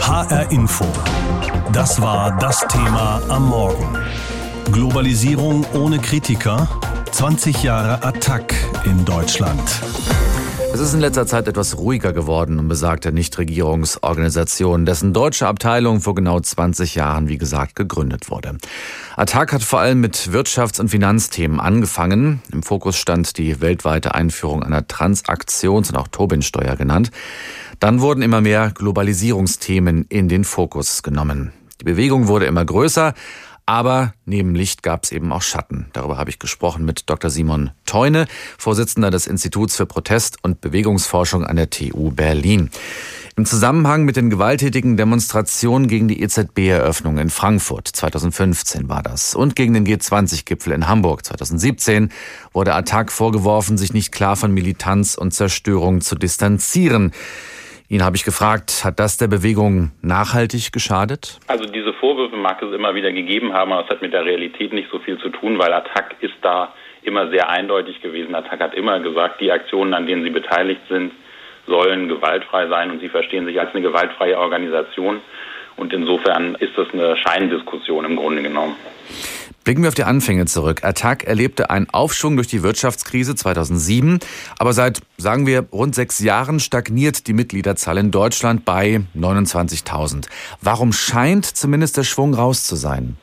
HR 0.00 0.50
Info. 0.50 0.86
Das 1.72 2.00
war 2.00 2.36
das 2.38 2.66
Thema 2.68 3.20
am 3.28 3.48
Morgen. 3.48 3.98
Globalisierung 4.72 5.66
ohne 5.74 5.98
Kritiker. 5.98 6.68
20 7.10 7.62
Jahre 7.62 8.02
Attac 8.04 8.54
in 8.84 9.04
Deutschland. 9.04 9.60
Es 10.78 10.84
ist 10.84 10.94
in 10.94 11.00
letzter 11.00 11.26
Zeit 11.26 11.48
etwas 11.48 11.76
ruhiger 11.76 12.12
geworden 12.12 12.60
um 12.60 12.68
besagte 12.68 13.10
Nichtregierungsorganisation, 13.10 14.86
dessen 14.86 15.12
deutsche 15.12 15.48
Abteilung 15.48 16.00
vor 16.00 16.14
genau 16.14 16.38
20 16.38 16.94
Jahren, 16.94 17.26
wie 17.26 17.36
gesagt, 17.36 17.74
gegründet 17.74 18.30
wurde. 18.30 18.58
Attac 19.16 19.52
hat 19.52 19.64
vor 19.64 19.80
allem 19.80 20.00
mit 20.00 20.14
Wirtschafts- 20.30 20.80
und 20.80 20.88
Finanzthemen 20.88 21.58
angefangen. 21.58 22.42
Im 22.52 22.62
Fokus 22.62 22.96
stand 22.96 23.38
die 23.38 23.60
weltweite 23.60 24.14
Einführung 24.14 24.62
einer 24.62 24.86
Transaktions- 24.86 25.90
und 25.90 25.96
auch 25.96 26.06
Tobin-Steuer 26.06 26.76
genannt. 26.76 27.10
Dann 27.80 28.00
wurden 28.00 28.22
immer 28.22 28.40
mehr 28.40 28.70
Globalisierungsthemen 28.72 30.06
in 30.08 30.28
den 30.28 30.44
Fokus 30.44 31.02
genommen. 31.02 31.52
Die 31.80 31.86
Bewegung 31.86 32.28
wurde 32.28 32.46
immer 32.46 32.64
größer, 32.64 33.14
aber 33.68 34.14
neben 34.24 34.54
Licht 34.54 34.82
gab 34.82 35.04
es 35.04 35.12
eben 35.12 35.30
auch 35.30 35.42
Schatten. 35.42 35.90
Darüber 35.92 36.16
habe 36.16 36.30
ich 36.30 36.38
gesprochen 36.38 36.86
mit 36.86 37.10
Dr. 37.10 37.30
Simon 37.30 37.70
Teune, 37.84 38.26
Vorsitzender 38.56 39.10
des 39.10 39.26
Instituts 39.26 39.76
für 39.76 39.84
Protest- 39.84 40.38
und 40.40 40.62
Bewegungsforschung 40.62 41.44
an 41.44 41.56
der 41.56 41.68
TU 41.68 42.10
Berlin. 42.10 42.70
Im 43.36 43.44
Zusammenhang 43.44 44.06
mit 44.06 44.16
den 44.16 44.30
gewalttätigen 44.30 44.96
Demonstrationen 44.96 45.86
gegen 45.86 46.08
die 46.08 46.22
EZB-Eröffnung 46.22 47.18
in 47.18 47.28
Frankfurt 47.28 47.88
2015 47.88 48.88
war 48.88 49.02
das 49.02 49.34
und 49.34 49.54
gegen 49.54 49.74
den 49.74 49.86
G20-Gipfel 49.86 50.72
in 50.72 50.88
Hamburg 50.88 51.26
2017 51.26 52.08
wurde 52.54 52.74
Attac 52.74 53.12
vorgeworfen, 53.12 53.76
sich 53.76 53.92
nicht 53.92 54.12
klar 54.12 54.36
von 54.36 54.54
Militanz 54.54 55.14
und 55.14 55.34
Zerstörung 55.34 56.00
zu 56.00 56.14
distanzieren. 56.14 57.12
Ihn 57.90 58.04
habe 58.04 58.16
ich 58.16 58.24
gefragt, 58.24 58.84
hat 58.84 59.00
das 59.00 59.16
der 59.16 59.28
Bewegung 59.28 59.92
nachhaltig 60.02 60.72
geschadet? 60.72 61.40
Also 61.46 61.64
diese 61.64 61.94
Vorwürfe 61.94 62.36
mag 62.36 62.60
es 62.60 62.70
immer 62.74 62.94
wieder 62.94 63.12
gegeben 63.12 63.54
haben, 63.54 63.72
aber 63.72 63.84
es 63.84 63.88
hat 63.88 64.02
mit 64.02 64.12
der 64.12 64.26
Realität 64.26 64.74
nicht 64.74 64.90
so 64.92 64.98
viel 64.98 65.16
zu 65.16 65.30
tun, 65.30 65.58
weil 65.58 65.72
Attac 65.72 66.16
ist 66.20 66.34
da 66.42 66.74
immer 67.00 67.30
sehr 67.30 67.48
eindeutig 67.48 68.02
gewesen. 68.02 68.34
Attac 68.34 68.60
hat 68.60 68.74
immer 68.74 69.00
gesagt, 69.00 69.40
die 69.40 69.50
Aktionen, 69.50 69.94
an 69.94 70.06
denen 70.06 70.22
sie 70.22 70.28
beteiligt 70.28 70.82
sind, 70.90 71.12
sollen 71.66 72.08
gewaltfrei 72.08 72.68
sein 72.68 72.90
und 72.90 73.00
sie 73.00 73.08
verstehen 73.08 73.46
sich 73.46 73.58
als 73.58 73.74
eine 73.74 73.80
gewaltfreie 73.80 74.38
Organisation. 74.38 75.22
Und 75.76 75.94
insofern 75.94 76.56
ist 76.56 76.76
das 76.76 76.88
eine 76.92 77.16
Scheindiskussion 77.16 78.04
im 78.04 78.16
Grunde 78.16 78.42
genommen. 78.42 78.76
Blicken 79.68 79.82
wir 79.82 79.88
auf 79.88 79.94
die 79.94 80.04
Anfänge 80.04 80.46
zurück. 80.46 80.82
Attac 80.82 81.24
erlebte 81.24 81.68
einen 81.68 81.88
Aufschwung 81.92 82.36
durch 82.36 82.46
die 82.46 82.62
Wirtschaftskrise 82.62 83.34
2007, 83.34 84.18
aber 84.58 84.72
seit, 84.72 85.00
sagen 85.18 85.46
wir, 85.46 85.66
rund 85.70 85.94
sechs 85.94 86.20
Jahren 86.20 86.58
stagniert 86.58 87.26
die 87.26 87.34
Mitgliederzahl 87.34 87.98
in 87.98 88.10
Deutschland 88.10 88.64
bei 88.64 89.02
29.000. 89.14 90.30
Warum 90.62 90.94
scheint 90.94 91.44
zumindest 91.44 91.98
der 91.98 92.04
Schwung 92.04 92.32
raus 92.32 92.66
zu 92.66 92.76
sein? 92.76 93.18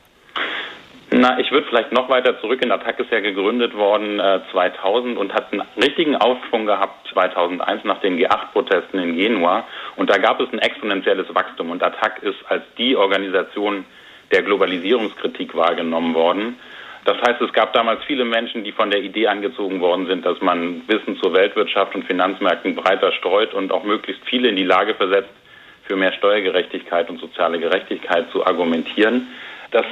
Na, 1.10 1.36
ich 1.40 1.50
würde 1.50 1.66
vielleicht 1.68 1.90
noch 1.90 2.08
weiter 2.08 2.40
zurückgehen. 2.40 2.70
Attac 2.70 3.00
ist 3.00 3.10
ja 3.10 3.18
gegründet 3.18 3.74
worden 3.74 4.20
äh, 4.20 4.38
2000 4.52 5.18
und 5.18 5.34
hat 5.34 5.52
einen 5.52 5.62
richtigen 5.82 6.14
Aufschwung 6.14 6.66
gehabt 6.66 7.08
2001 7.12 7.82
nach 7.82 8.00
den 8.02 8.20
G8-Protesten 8.20 9.00
in 9.00 9.16
Genua. 9.16 9.64
Und 9.96 10.10
da 10.10 10.18
gab 10.18 10.38
es 10.40 10.52
ein 10.52 10.60
exponentielles 10.60 11.26
Wachstum. 11.34 11.70
Und 11.72 11.82
Attac 11.82 12.22
ist 12.22 12.38
als 12.48 12.62
die 12.78 12.94
Organisation 12.94 13.84
der 14.32 14.42
Globalisierungskritik 14.42 15.54
wahrgenommen 15.54 16.14
worden. 16.14 16.56
Das 17.04 17.16
heißt, 17.18 17.40
es 17.40 17.52
gab 17.52 17.72
damals 17.72 18.02
viele 18.04 18.24
Menschen, 18.24 18.64
die 18.64 18.72
von 18.72 18.90
der 18.90 19.00
Idee 19.00 19.28
angezogen 19.28 19.80
worden 19.80 20.06
sind, 20.06 20.26
dass 20.26 20.40
man 20.40 20.82
Wissen 20.88 21.16
zur 21.22 21.32
Weltwirtschaft 21.34 21.94
und 21.94 22.04
Finanzmärkten 22.04 22.74
breiter 22.74 23.12
streut 23.12 23.54
und 23.54 23.70
auch 23.70 23.84
möglichst 23.84 24.24
viele 24.24 24.48
in 24.48 24.56
die 24.56 24.64
Lage 24.64 24.94
versetzt, 24.94 25.30
für 25.84 25.94
mehr 25.94 26.12
Steuergerechtigkeit 26.12 27.08
und 27.08 27.20
soziale 27.20 27.60
Gerechtigkeit 27.60 28.28
zu 28.32 28.44
argumentieren. 28.44 29.28
Das 29.70 29.86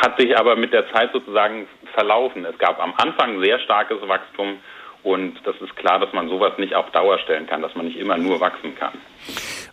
hat 0.00 0.20
sich 0.20 0.38
aber 0.38 0.54
mit 0.54 0.72
der 0.72 0.88
Zeit 0.92 1.12
sozusagen 1.12 1.66
verlaufen. 1.94 2.44
Es 2.44 2.56
gab 2.58 2.80
am 2.80 2.94
Anfang 2.96 3.40
sehr 3.40 3.58
starkes 3.58 3.98
Wachstum 4.06 4.58
und 5.02 5.34
das 5.44 5.56
ist 5.60 5.74
klar, 5.76 5.98
dass 5.98 6.12
man 6.12 6.28
sowas 6.28 6.52
nicht 6.58 6.74
auf 6.74 6.90
Dauer 6.90 7.18
stellen 7.18 7.46
kann, 7.46 7.62
dass 7.62 7.74
man 7.74 7.86
nicht 7.86 7.98
immer 7.98 8.16
nur 8.16 8.40
wachsen 8.40 8.76
kann. 8.76 8.92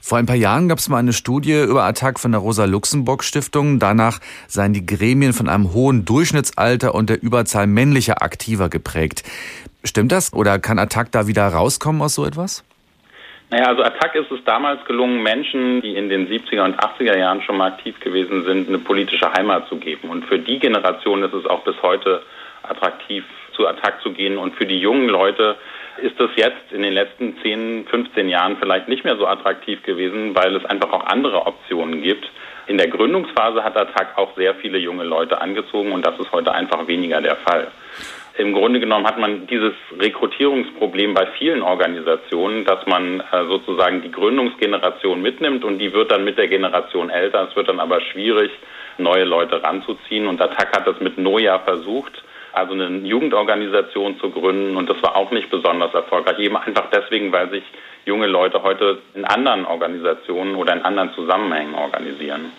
Vor 0.10 0.18
ein 0.18 0.25
paar 0.25 0.36
Jahren 0.36 0.68
gab 0.68 0.80
es 0.80 0.89
mal 0.89 0.98
eine 0.98 1.13
Studie 1.13 1.62
über 1.62 1.84
Attac 1.84 2.20
von 2.20 2.32
der 2.32 2.42
Rosa-Luxemburg-Stiftung. 2.42 3.78
Danach 3.78 4.18
seien 4.48 4.74
die 4.74 4.84
Gremien 4.84 5.34
von 5.34 5.48
einem 5.48 5.72
hohen 5.72 6.04
Durchschnittsalter 6.04 6.96
und 6.96 7.12
der 7.12 7.22
Überzahl 7.22 7.68
männlicher 7.68 8.24
Aktiver 8.24 8.70
geprägt. 8.70 9.22
Stimmt 9.84 10.12
das 10.12 10.34
oder 10.34 10.58
kann 10.58 10.80
Attac 10.80 11.12
da 11.12 11.28
wieder 11.28 11.48
rauskommen 11.48 12.01
aus 12.01 12.16
so 12.16 12.25
etwas? 12.25 12.63
Naja, 13.51 13.66
also 13.66 13.84
Attac 13.84 14.16
ist 14.16 14.32
es 14.32 14.44
damals 14.46 14.84
gelungen, 14.86 15.22
Menschen, 15.22 15.84
die 15.84 15.96
in 15.96 16.10
den 16.10 16.28
70er 16.28 16.66
und 16.66 16.84
80er 16.84 17.16
Jahren 17.16 17.44
schon 17.44 17.58
mal 17.58 17.74
aktiv 17.74 18.00
gewesen 18.00 18.46
sind, 18.46 18.68
eine 18.68 18.80
politische 18.80 19.32
Heimat 19.32 19.70
zu 19.70 19.75
geben. 19.75 20.10
Und 20.10 20.25
für 20.25 20.39
die 20.39 20.58
Generation 20.58 21.22
ist 21.22 21.36
es 21.36 21.46
auch 21.46 21.63
bis 21.63 21.75
heute 21.84 22.24
attraktiv, 22.63 23.24
zu 23.56 23.68
Attac 23.68 24.01
zu 24.01 24.12
gehen. 24.12 24.39
Und 24.39 24.56
für 24.56 24.66
die 24.66 24.80
jungen 24.80 25.08
Leute 25.08 25.56
ist 26.01 26.20
das 26.20 26.29
jetzt 26.36 26.72
in 26.72 26.82
den 26.82 26.94
letzten 26.94 27.38
10, 27.41 27.88
15 27.89 28.29
Jahren 28.29 28.58
vielleicht 28.58 28.88
nicht 28.88 29.03
mehr 29.03 29.18
so 29.18 29.27
attraktiv 29.27 29.84
gewesen, 29.84 30.36
weil 30.36 30.56
es 30.56 30.65
einfach 30.65 30.91
auch 30.91 31.06
andere 31.06 31.46
Optionen 31.46 32.01
gibt. 32.01 32.29
In 32.68 32.77
der 32.77 32.88
Gründungsphase 32.88 33.63
hat 33.63 33.77
Attac 33.77 34.18
auch 34.18 34.36
sehr 34.36 34.56
viele 34.56 34.77
junge 34.77 35.03
Leute 35.03 35.41
angezogen 35.41 35.91
und 35.91 36.06
das 36.06 36.20
ist 36.20 36.32
heute 36.32 36.53
einfach 36.53 36.88
weniger 36.88 37.22
der 37.22 37.36
Fall. 37.38 37.68
Im 38.38 38.53
Grunde 38.53 38.79
genommen 38.79 39.06
hat 39.06 39.20
man 39.20 39.48
dieses 39.48 39.74
Rekrutierungsproblem 40.00 41.13
bei 41.13 41.27
vielen 41.38 41.62
Organisationen, 41.62 42.63
dass 42.63 42.86
man 42.86 43.20
äh, 43.20 43.46
sozusagen 43.50 44.01
die 44.01 44.12
Gründungsgeneration 44.12 45.22
mitnimmt 45.22 45.65
und 45.65 45.79
die 45.79 45.91
wird 45.91 46.12
dann 46.12 46.24
mit 46.24 46.38
der 46.38 46.48
Generation 46.48 47.10
älter. 47.10 47.50
Es 47.50 47.56
wird 47.56 47.68
dann 47.68 47.82
aber 47.82 48.00
schwierig, 48.00 48.51
neue 48.98 49.25
Leute 49.25 49.62
ranzuziehen. 49.62 50.27
Und 50.27 50.41
Attac 50.41 50.74
hat 50.74 50.88
das 50.88 51.01
mit 51.01 51.18
Noja 51.18 51.60
versucht 51.60 52.24
also 52.53 52.74
eine 52.74 53.08
Jugendorganisation 53.08 54.20
zu 54.20 54.29
gründen. 54.29 54.77
Und 54.77 54.89
das 54.89 55.01
war 55.01 55.15
auch 55.15 55.32
nicht 55.32 55.50
besonders 55.50 55.94
erfolgreich, 55.94 56.39
eben 56.39 56.58
einfach 56.58 56.89
deswegen, 56.91 57.32
weil 57.32 57.50
sich 57.50 57.63
junge 58.06 58.27
Leute 58.27 58.63
heute 58.63 59.00
in 59.13 59.25
anderen 59.25 59.65
Organisationen 59.65 60.56
oder 60.56 60.74
in 60.74 60.82
anderen 60.82 61.13
Zusammenhängen 61.13 61.75
organisieren. 61.75 62.51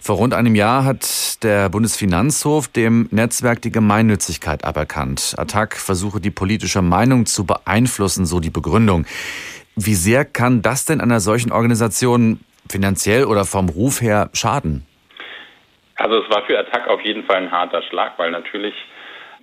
Vor 0.00 0.16
rund 0.16 0.34
einem 0.34 0.54
Jahr 0.54 0.84
hat 0.84 1.42
der 1.42 1.68
Bundesfinanzhof 1.68 2.68
dem 2.68 3.08
Netzwerk 3.10 3.60
die 3.62 3.72
Gemeinnützigkeit 3.72 4.64
aberkannt. 4.64 5.34
Attac 5.36 5.76
versuche 5.76 6.20
die 6.20 6.30
politische 6.30 6.82
Meinung 6.82 7.26
zu 7.26 7.44
beeinflussen, 7.44 8.24
so 8.24 8.40
die 8.40 8.50
Begründung. 8.50 9.06
Wie 9.74 9.94
sehr 9.94 10.24
kann 10.24 10.62
das 10.62 10.84
denn 10.84 11.00
einer 11.00 11.20
solchen 11.20 11.52
Organisation 11.52 12.40
finanziell 12.68 13.24
oder 13.24 13.44
vom 13.44 13.68
Ruf 13.68 14.00
her 14.00 14.30
schaden? 14.32 14.86
Also 15.96 16.22
es 16.22 16.30
war 16.30 16.44
für 16.44 16.58
Attac 16.58 16.88
auf 16.88 17.00
jeden 17.02 17.24
Fall 17.24 17.36
ein 17.36 17.50
harter 17.50 17.82
Schlag, 17.82 18.18
weil 18.18 18.30
natürlich 18.30 18.74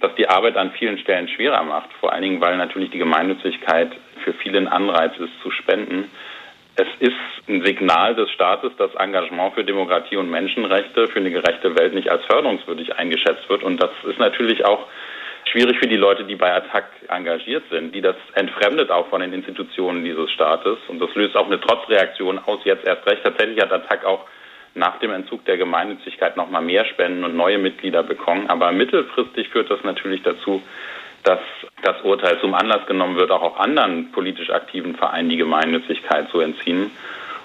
das 0.04 0.14
die 0.16 0.28
Arbeit 0.28 0.58
an 0.58 0.72
vielen 0.72 0.98
Stellen 0.98 1.30
schwerer 1.30 1.64
macht. 1.64 1.90
Vor 2.00 2.12
allen 2.12 2.24
Dingen, 2.24 2.42
weil 2.42 2.58
natürlich 2.58 2.92
die 2.92 2.98
Gemeinnützigkeit 2.98 3.92
für 4.24 4.34
viele 4.34 4.58
ein 4.58 4.68
Anreiz 4.68 5.14
ist 5.18 5.32
zu 5.42 5.50
spenden. 5.50 6.12
Es 6.76 6.88
ist 7.00 7.16
ein 7.48 7.64
Signal 7.64 8.16
des 8.16 8.30
Staates, 8.32 8.72
dass 8.78 8.94
Engagement 8.96 9.54
für 9.54 9.64
Demokratie 9.64 10.18
und 10.18 10.30
Menschenrechte 10.30 11.08
für 11.08 11.20
eine 11.20 11.32
gerechte 11.32 11.78
Welt 11.78 11.94
nicht 11.94 12.10
als 12.10 12.26
förderungswürdig 12.26 12.96
eingeschätzt 12.96 13.48
wird. 13.48 13.64
Und 13.64 13.82
das 13.82 13.92
ist 14.08 14.20
natürlich 14.20 14.66
auch 14.66 14.88
schwierig 15.46 15.78
für 15.78 15.88
die 15.88 15.98
Leute, 15.98 16.26
die 16.26 16.36
bei 16.36 16.54
Attac 16.54 16.86
engagiert 17.08 17.64
sind, 17.70 17.94
die 17.96 18.02
das 18.02 18.16
entfremdet 18.34 18.92
auch 18.92 19.08
von 19.08 19.22
den 19.22 19.34
Institutionen 19.34 20.04
dieses 20.04 20.32
Staates. 20.32 20.80
Und 20.88 21.00
das 21.00 21.14
löst 21.16 21.38
auch 21.38 21.46
eine 21.46 21.62
Trotzreaktion 21.62 22.40
aus, 22.40 22.60
jetzt 22.66 22.86
erst 22.88 23.06
recht. 23.08 23.24
Tatsächlich 23.24 23.62
hat 23.62 23.72
Attac 23.72 24.04
auch 24.04 24.26
nach 24.76 25.00
dem 25.00 25.12
Entzug 25.12 25.46
der 25.46 25.58
Gemeinnützigkeit 25.58 26.38
noch 26.38 26.50
mal 26.50 26.62
mehr 26.62 26.86
Spenden 26.86 27.24
und 27.24 27.36
neue 27.36 27.58
Mitglieder 27.58 28.04
bekommen. 28.04 28.50
Aber 28.50 28.72
mittelfristig 28.72 29.50
führt 29.50 29.70
das 29.70 29.84
natürlich 29.84 30.24
dazu, 30.24 30.64
dass 31.24 31.40
das 31.82 32.02
Urteil 32.02 32.40
zum 32.40 32.54
Anlass 32.54 32.86
genommen 32.86 33.16
wird, 33.16 33.32
auch, 33.32 33.42
auch 33.42 33.58
anderen 33.58 34.12
politisch 34.12 34.50
aktiven 34.50 34.96
Vereinen 34.96 35.30
die 35.30 35.38
Gemeinnützigkeit 35.38 36.30
zu 36.30 36.40
entziehen. 36.40 36.92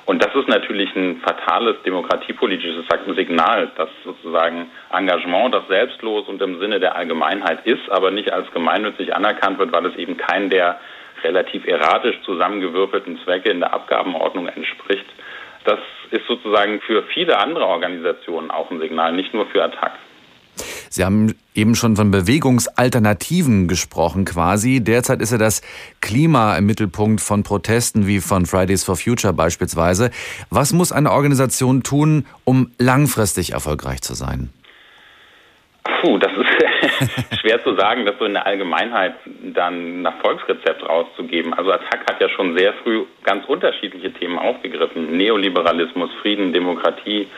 Und 0.09 0.25
das 0.25 0.35
ist 0.35 0.49
natürlich 0.49 0.97
ein 0.97 1.21
fatales 1.21 1.77
demokratiepolitisches 1.85 2.87
Signal, 3.15 3.71
dass 3.77 3.91
sozusagen 4.05 4.71
Engagement, 4.91 5.53
das 5.53 5.69
selbstlos 5.69 6.27
und 6.29 6.41
im 6.41 6.59
Sinne 6.59 6.81
der 6.81 6.97
Allgemeinheit 6.97 7.67
ist, 7.67 7.91
aber 7.91 8.11
nicht 8.11 8.33
als 8.33 8.51
gemeinnützig 8.53 9.15
anerkannt 9.15 9.59
wird, 9.59 9.71
weil 9.71 9.85
es 9.85 9.97
eben 9.97 10.17
kein 10.17 10.49
der 10.49 10.81
relativ 11.23 11.67
erratisch 11.67 12.17
zusammengewürfelten 12.25 13.19
Zwecke 13.23 13.51
in 13.51 13.61
der 13.61 13.75
Abgabenordnung 13.75 14.49
entspricht. 14.49 15.05
Das 15.69 15.81
ist 16.13 16.27
sozusagen 16.27 16.81
für 16.81 17.03
viele 17.13 17.39
andere 17.39 17.67
Organisationen 17.67 18.51
auch 18.51 18.71
ein 18.71 18.81
Signal, 18.81 19.13
nicht 19.13 19.35
nur 19.35 19.45
für 19.49 19.63
Attac. 19.63 19.93
Sie 20.89 21.05
haben 21.05 21.35
eben 21.55 21.75
schon 21.75 21.95
von 21.95 22.11
Bewegungsalternativen 22.11 23.69
gesprochen 23.69 24.25
quasi. 24.25 24.81
Derzeit 24.83 25.21
ist 25.21 25.31
ja 25.31 25.37
das 25.37 25.61
Klima 26.01 26.57
im 26.57 26.65
Mittelpunkt 26.65 27.21
von 27.21 27.43
Protesten 27.43 28.07
wie 28.07 28.21
von 28.21 28.47
Fridays 28.47 28.83
for 28.83 28.97
Future 28.97 29.35
beispielsweise. 29.35 30.11
Was 30.49 30.73
muss 30.73 30.91
eine 30.91 31.13
Organisation 31.13 31.83
tun, 31.83 32.25
um 32.45 32.73
langfristig 32.79 33.53
erfolgreich 33.53 34.01
zu 34.01 34.15
sein? 34.15 34.49
Puh, 36.01 36.17
das 36.17 36.33
ist 36.33 36.88
schwer 37.41 37.63
zu 37.63 37.75
sagen, 37.75 38.07
das 38.07 38.19
so 38.19 38.25
in 38.25 38.35
der 38.35 38.47
Allgemeinheit 38.47 39.15
dann 39.55 40.03
ein 40.03 40.05
Erfolgsrezept 40.05 40.89
rauszugeben. 40.89 41.55
Also 41.55 41.73
Attac 41.73 42.01
hat 42.11 42.21
ja 42.21 42.29
schon 42.29 42.57
sehr 42.57 42.75
früh 42.83 43.05
ganz 43.25 43.45
unterschiedliche 43.47 44.13
Themen 44.13 44.39
aufgegriffen. 44.39 45.17
Neoliberalismus, 45.17 46.11
Frieden, 46.23 46.53
Demokratie, 46.53 47.29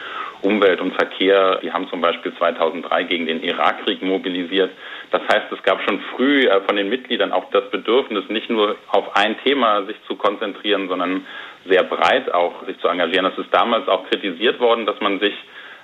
Umwelt 0.43 0.81
und 0.81 0.95
Verkehr. 0.95 1.61
Die 1.63 1.73
haben 1.73 1.89
zum 1.89 2.01
Beispiel 2.01 2.33
2003 2.37 3.05
gegen 3.05 3.27
den 3.27 3.43
Irakkrieg 3.43 4.03
mobilisiert. 4.03 4.71
Das 5.11 5.23
heißt, 5.23 5.53
es 5.53 5.63
gab 5.63 5.83
schon 5.83 6.01
früh 6.15 6.47
äh, 6.47 6.61
von 6.63 6.77
den 6.77 6.89
Mitgliedern 6.89 7.33
auch 7.33 7.51
das 7.51 7.71
Bedürfnis, 7.71 8.29
nicht 8.29 8.49
nur 8.49 8.77
auf 8.89 9.17
ein 9.17 9.37
Thema 9.43 9.85
sich 9.85 9.97
zu 10.07 10.17
konzentrieren, 10.17 10.89
sondern 10.89 11.27
sehr 11.67 11.83
breit 11.83 12.33
auch 12.33 12.65
sich 12.67 12.79
zu 12.79 12.89
engagieren. 12.89 13.25
Das 13.25 13.39
ist 13.39 13.53
damals 13.53 13.87
auch 13.89 14.09
kritisiert 14.09 14.61
worden, 14.61 14.87
dass 14.87 15.01
man 15.01 15.21
sich 15.21 15.35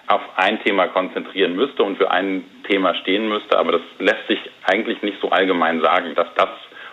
auf 0.06 0.22
ein 0.36 0.62
Thema 0.62 0.88
konzentrieren 0.88 1.56
müsste 1.56 1.82
und 1.82 1.96
für 1.96 2.10
ein 2.10 2.44
Thema 2.68 2.94
stehen 2.94 3.28
müsste. 3.28 3.58
Aber 3.58 3.72
das 3.72 3.82
lässt 3.98 4.26
sich 4.28 4.38
eigentlich 4.64 5.02
nicht 5.02 5.20
so 5.20 5.30
allgemein 5.30 5.80
sagen, 5.80 6.14
dass 6.14 6.28
das 6.36 6.48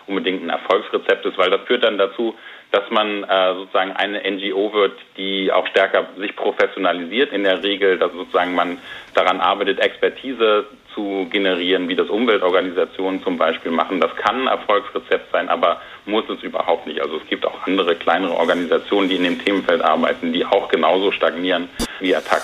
unbedingt 0.07 0.43
ein 0.43 0.49
Erfolgsrezept 0.49 1.25
ist, 1.25 1.37
weil 1.37 1.49
das 1.49 1.61
führt 1.61 1.83
dann 1.83 1.97
dazu, 1.97 2.35
dass 2.71 2.89
man 2.89 3.23
äh, 3.23 3.53
sozusagen 3.53 3.91
eine 3.91 4.19
NGO 4.29 4.73
wird, 4.73 4.99
die 5.15 5.51
auch 5.51 5.67
stärker 5.67 6.07
sich 6.17 6.35
professionalisiert 6.35 7.31
in 7.31 7.43
der 7.43 7.63
Regel, 7.63 7.99
dass 7.99 8.11
sozusagen 8.11 8.55
man 8.55 8.79
daran 9.13 9.41
arbeitet, 9.41 9.79
Expertise 9.79 10.65
zu 10.95 11.27
generieren, 11.29 11.87
wie 11.87 11.95
das 11.95 12.09
Umweltorganisationen 12.09 13.23
zum 13.23 13.37
Beispiel 13.37 13.71
machen. 13.71 13.99
Das 13.99 14.15
kann 14.15 14.41
ein 14.41 14.47
Erfolgsrezept 14.47 15.31
sein, 15.31 15.49
aber 15.49 15.81
muss 16.05 16.27
es 16.29 16.41
überhaupt 16.41 16.87
nicht. 16.87 16.99
Also 16.99 17.17
es 17.17 17.27
gibt 17.27 17.45
auch 17.45 17.65
andere 17.65 17.95
kleinere 17.95 18.33
Organisationen, 18.33 19.07
die 19.07 19.15
in 19.15 19.23
dem 19.23 19.43
Themenfeld 19.43 19.83
arbeiten, 19.83 20.33
die 20.33 20.43
auch 20.43 20.67
genauso 20.69 21.11
stagnieren 21.11 21.69
wie 21.99 22.15
Attac. 22.15 22.41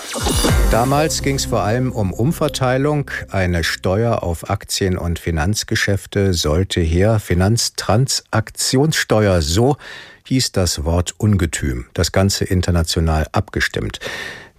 Damals 0.72 1.22
ging 1.24 1.38
es 1.38 1.46
vor 1.46 1.64
allem 1.64 1.92
um 1.92 2.14
Umverteilung. 2.14 3.10
Eine 3.32 3.64
Steuer 3.64 4.22
auf 4.22 4.52
Aktien- 4.52 5.00
und 5.00 5.18
Finanzgeschäfte 5.18 6.36
sollte 6.36 6.80
her. 6.80 7.20
Finanztransaktionssteuer, 7.20 9.42
so 9.42 9.78
hieß 10.26 10.52
das 10.52 10.86
Wort 10.86 11.16
Ungetüm. 11.18 11.88
Das 11.96 12.12
Ganze 12.12 12.46
international 12.46 13.26
abgestimmt. 13.32 14.00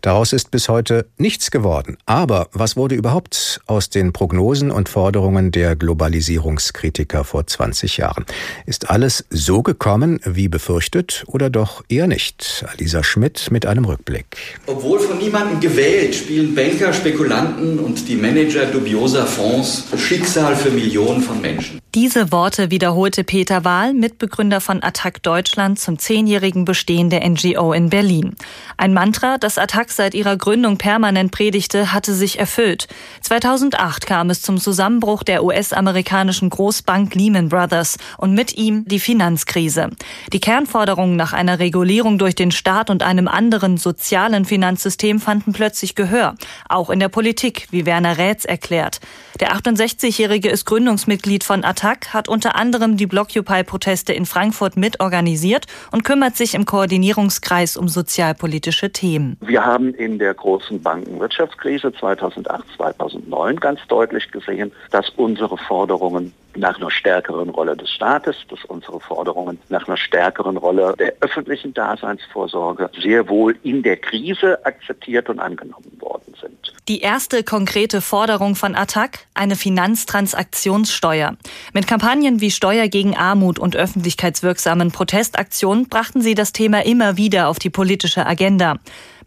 Daraus 0.03 0.33
ist 0.33 0.51
bis 0.51 0.69
heute 0.69 1.07
nichts 1.19 1.51
geworden. 1.51 1.97
Aber 2.07 2.49
was 2.53 2.77
wurde 2.77 2.95
überhaupt 2.95 3.61
aus 3.67 3.91
den 3.91 4.13
Prognosen 4.13 4.71
und 4.71 4.89
Forderungen 4.89 5.51
der 5.53 5.77
Globalisierungskritiker 5.77 7.25
vor 7.25 7.47
20 7.47 7.99
Jahren? 7.99 8.25
Ist 8.67 8.91
alles 8.91 9.25
so 9.31 9.63
gekommen 9.63 10.21
wie 10.25 10.49
befürchtet 10.49 11.25
oder 11.27 11.51
doch 11.51 11.85
eher 11.89 12.07
nicht? 12.07 12.65
Alisa 12.73 13.03
Schmidt 13.03 13.51
mit 13.51 13.67
einem 13.67 13.85
Rückblick. 13.85 14.59
Obwohl 14.67 15.01
von 15.01 15.19
niemandem 15.19 15.61
gewählt, 15.61 16.15
spielen 16.15 16.55
Banker, 16.55 16.93
Spekulanten 16.93 17.79
und 17.79 18.09
die 18.09 18.17
Manager 18.17 18.67
dubioser 18.67 19.27
Fonds 19.27 19.85
Schicksal 19.97 20.57
für 20.57 20.71
Millionen 20.71 21.23
von 21.23 21.41
Menschen. 21.41 21.81
Diese 21.95 22.31
Worte 22.33 22.71
wiederholte 22.71 23.25
Peter 23.25 23.65
Wahl, 23.65 23.95
Mitbegründer 23.95 24.61
von 24.61 24.83
Attac 24.83 25.23
Deutschland, 25.23 25.79
zum 25.79 25.99
zehnjährigen 25.99 26.65
Bestehen 26.65 27.11
der 27.11 27.29
NGO 27.29 27.73
in 27.73 27.91
Berlin. 27.91 28.37
Ein 28.77 28.95
Mantra, 28.95 29.39
das 29.39 29.59
Attac 29.59 29.90
seit 29.91 30.15
ihrer 30.15 30.37
Gründung 30.37 30.79
permanent 30.79 31.33
predigte, 31.33 31.93
hatte 31.93 32.15
sich 32.15 32.39
erfüllt. 32.39 32.89
2008 33.23 34.07
kam 34.07 34.31
es 34.31 34.43
zum 34.43 34.59
Zusammenbruch 34.59 35.23
der 35.23 35.45
US-amerikanischen 35.45 36.51
Großbank 36.51 37.15
Lehman 37.15 37.49
Brothers 37.49 37.97
und 38.19 38.35
mit 38.35 38.57
ihm 38.57 38.85
die 38.87 39.01
Finanzkrise. 39.01 39.91
Die 40.33 40.41
Kernforderungen 40.41 41.17
nach 41.17 41.33
einer 41.33 41.59
Regulierung 41.59 42.19
durch 42.19 42.35
den 42.35 42.51
Staat 42.51 42.91
und 42.91 43.03
einem 43.03 43.29
anderen 43.29 43.77
sozialen 43.77 44.45
Finanzsystem 44.45 45.21
fanden 45.21 45.53
plötzlich 45.53 45.95
Gehör, 45.95 46.35
auch 46.69 46.91
in 46.91 47.01
der 47.01 47.09
Politik, 47.09 47.69
wie 47.71 47.87
Werner 47.87 48.19
Rätz 48.19 48.45
erklärt. 48.45 49.01
Der 49.41 49.55
68-Jährige 49.55 50.51
ist 50.51 50.67
Gründungsmitglied 50.67 51.45
von 51.45 51.65
Attac, 51.65 52.13
hat 52.13 52.29
unter 52.29 52.57
anderem 52.57 52.99
die 52.99 53.07
Blockupy-Proteste 53.07 54.13
in 54.13 54.27
Frankfurt 54.27 54.77
mitorganisiert 54.77 55.67
und 55.93 56.05
kümmert 56.05 56.37
sich 56.37 56.55
im 56.55 56.67
Koordinierungskreis 56.67 57.79
um 57.79 57.89
sozialpolitische 57.89 58.93
Themen. 58.93 59.39
Wir 59.41 59.65
haben 59.65 59.80
in 59.89 60.19
der 60.19 60.35
großen 60.35 60.83
Bankenwirtschaftskrise 60.83 61.93
2008, 61.93 62.65
2009 62.77 63.57
ganz 63.57 63.81
deutlich 63.89 64.31
gesehen, 64.31 64.71
dass 64.91 65.09
unsere 65.11 65.57
Forderungen 65.57 66.33
nach 66.57 66.77
einer 66.79 66.91
stärkeren 66.91 67.51
Rolle 67.51 67.77
des 67.77 67.91
Staates, 67.91 68.37
dass 68.49 68.65
unsere 68.65 69.01
Forderungen 69.01 69.59
nach 69.69 69.87
einer 69.87 69.97
stärkeren 69.97 70.57
Rolle 70.57 70.95
der 70.99 71.15
öffentlichen 71.21 71.73
Daseinsvorsorge 71.75 72.91
sehr 73.01 73.29
wohl 73.29 73.57
in 73.63 73.83
der 73.83 73.97
Krise 73.97 74.65
akzeptiert 74.65 75.29
und 75.29 75.39
angenommen 75.39 75.93
worden 75.99 76.35
sind. 76.41 76.73
Die 76.89 77.01
erste 77.01 77.45
konkrete 77.45 78.01
Forderung 78.01 78.57
von 78.57 78.75
Attac, 78.75 79.21
eine 79.35 79.55
Finanztransaktionssteuer. 79.55 81.37
Mit 81.73 81.87
Kampagnen 81.87 82.41
wie 82.41 82.51
Steuer 82.51 82.89
gegen 82.89 83.17
Armut 83.17 83.59
und 83.59 83.77
öffentlichkeitswirksamen 83.77 84.91
Protestaktionen 84.91 85.89
brachten 85.89 86.21
sie 86.21 86.35
das 86.35 86.53
Thema 86.53 86.85
immer 86.85 87.17
wieder 87.17 87.49
auf 87.49 87.59
die 87.59 87.71
politische 87.71 88.27
Agenda. 88.27 88.79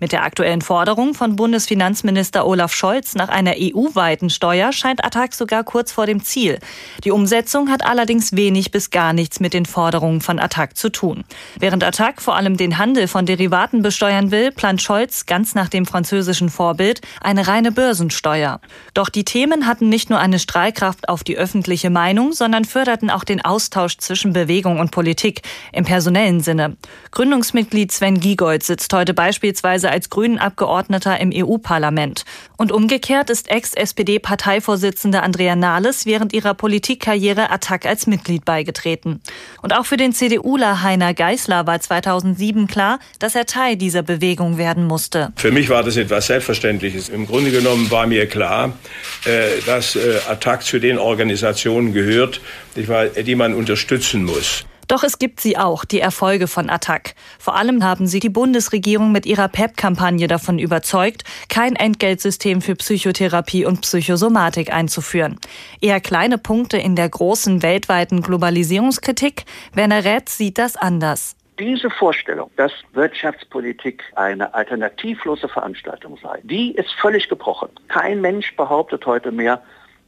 Mit 0.03 0.11
der 0.11 0.25
aktuellen 0.25 0.59
Forderung 0.59 1.13
von 1.13 1.37
Bundesfinanzminister 1.37 2.45
Olaf 2.45 2.73
Scholz 2.73 3.15
nach 3.15 3.29
einer 3.29 3.53
EU-weiten 3.57 4.29
Steuer 4.29 4.73
scheint 4.73 5.01
Attac 5.01 5.33
sogar 5.33 5.63
kurz 5.63 5.93
vor 5.93 6.05
dem 6.05 6.21
Ziel. 6.21 6.59
Die 7.05 7.11
Umsetzung 7.11 7.69
hat 7.69 7.85
allerdings 7.85 8.35
wenig 8.35 8.71
bis 8.71 8.89
gar 8.89 9.13
nichts 9.13 9.39
mit 9.39 9.53
den 9.53 9.65
Forderungen 9.65 10.19
von 10.19 10.39
Attac 10.39 10.75
zu 10.75 10.89
tun. 10.89 11.23
Während 11.57 11.85
Attac 11.85 12.21
vor 12.21 12.35
allem 12.35 12.57
den 12.57 12.77
Handel 12.79 13.07
von 13.07 13.25
Derivaten 13.25 13.81
besteuern 13.81 14.29
will, 14.29 14.51
plant 14.51 14.81
Scholz 14.81 15.25
ganz 15.25 15.55
nach 15.55 15.69
dem 15.69 15.85
französischen 15.85 16.49
Vorbild 16.49 16.99
eine 17.21 17.47
reine 17.47 17.71
Börsensteuer. 17.71 18.59
Doch 18.93 19.07
die 19.07 19.23
Themen 19.23 19.67
hatten 19.67 19.87
nicht 19.87 20.09
nur 20.09 20.19
eine 20.19 20.39
Strahlkraft 20.39 21.07
auf 21.07 21.23
die 21.23 21.37
öffentliche 21.37 21.89
Meinung, 21.89 22.33
sondern 22.33 22.65
förderten 22.65 23.09
auch 23.09 23.23
den 23.23 23.39
Austausch 23.39 23.99
zwischen 23.99 24.33
Bewegung 24.33 24.81
und 24.81 24.91
Politik 24.91 25.43
im 25.71 25.85
personellen 25.85 26.41
Sinne. 26.41 26.75
Gründungsmitglied 27.11 27.93
Sven 27.93 28.19
Giegold 28.19 28.63
sitzt 28.63 28.91
heute 28.91 29.13
beispielsweise 29.13 29.92
als 29.93 30.09
Grünen-Abgeordneter 30.09 31.19
im 31.21 31.31
EU-Parlament. 31.33 32.25
Und 32.57 32.71
umgekehrt 32.73 33.29
ist 33.29 33.49
Ex-SPD-Parteivorsitzende 33.49 35.23
Andrea 35.23 35.55
Nahles 35.55 36.05
während 36.05 36.33
ihrer 36.33 36.53
Politikkarriere 36.53 37.49
Attac 37.49 37.85
als 37.85 38.07
Mitglied 38.07 38.43
beigetreten. 38.43 39.21
Und 39.61 39.73
auch 39.73 39.85
für 39.85 39.97
den 39.97 40.11
CDUler 40.11 40.81
Heiner 40.81 41.13
Geißler 41.13 41.65
war 41.67 41.79
2007 41.79 42.67
klar, 42.67 42.99
dass 43.19 43.35
er 43.35 43.45
Teil 43.45 43.77
dieser 43.77 44.01
Bewegung 44.01 44.57
werden 44.57 44.85
musste. 44.85 45.31
Für 45.35 45.51
mich 45.51 45.69
war 45.69 45.83
das 45.83 45.95
etwas 45.95 46.27
Selbstverständliches. 46.27 47.09
Im 47.09 47.27
Grunde 47.27 47.51
genommen 47.51 47.89
war 47.91 48.07
mir 48.07 48.27
klar, 48.27 48.73
äh, 49.25 49.61
dass 49.65 49.95
äh, 49.95 50.19
Attac 50.27 50.63
zu 50.63 50.79
den 50.79 50.97
Organisationen 50.97 51.93
gehört, 51.93 52.41
die 52.75 53.35
man 53.35 53.53
unterstützen 53.53 54.25
muss. 54.25 54.65
Doch 54.87 55.03
es 55.03 55.19
gibt 55.19 55.39
sie 55.39 55.57
auch, 55.57 55.85
die 55.85 55.99
Erfolge 55.99 56.47
von 56.47 56.69
Attac. 56.69 57.15
Vor 57.39 57.55
allem 57.55 57.83
haben 57.83 58.07
sie 58.07 58.19
die 58.19 58.29
Bundesregierung 58.29 59.11
mit 59.11 59.25
ihrer 59.25 59.47
PEP-Kampagne 59.47 60.27
davon 60.27 60.59
überzeugt, 60.59 61.23
kein 61.49 61.75
Entgeltsystem 61.75 62.61
für 62.61 62.75
Psychotherapie 62.75 63.65
und 63.65 63.81
Psychosomatik 63.81 64.73
einzuführen. 64.73 65.39
Eher 65.81 66.01
kleine 66.01 66.37
Punkte 66.37 66.77
in 66.77 66.95
der 66.95 67.09
großen 67.09 67.63
weltweiten 67.63 68.21
Globalisierungskritik. 68.21 69.45
Werner 69.73 70.03
Rätz 70.03 70.37
sieht 70.37 70.57
das 70.57 70.75
anders. 70.75 71.35
Diese 71.59 71.91
Vorstellung, 71.91 72.49
dass 72.55 72.71
Wirtschaftspolitik 72.93 74.03
eine 74.15 74.53
alternativlose 74.55 75.47
Veranstaltung 75.47 76.17
sei, 76.21 76.39
die 76.43 76.71
ist 76.71 76.91
völlig 76.93 77.29
gebrochen. 77.29 77.69
Kein 77.89 78.21
Mensch 78.21 78.55
behauptet 78.55 79.05
heute 79.05 79.31
mehr, 79.31 79.61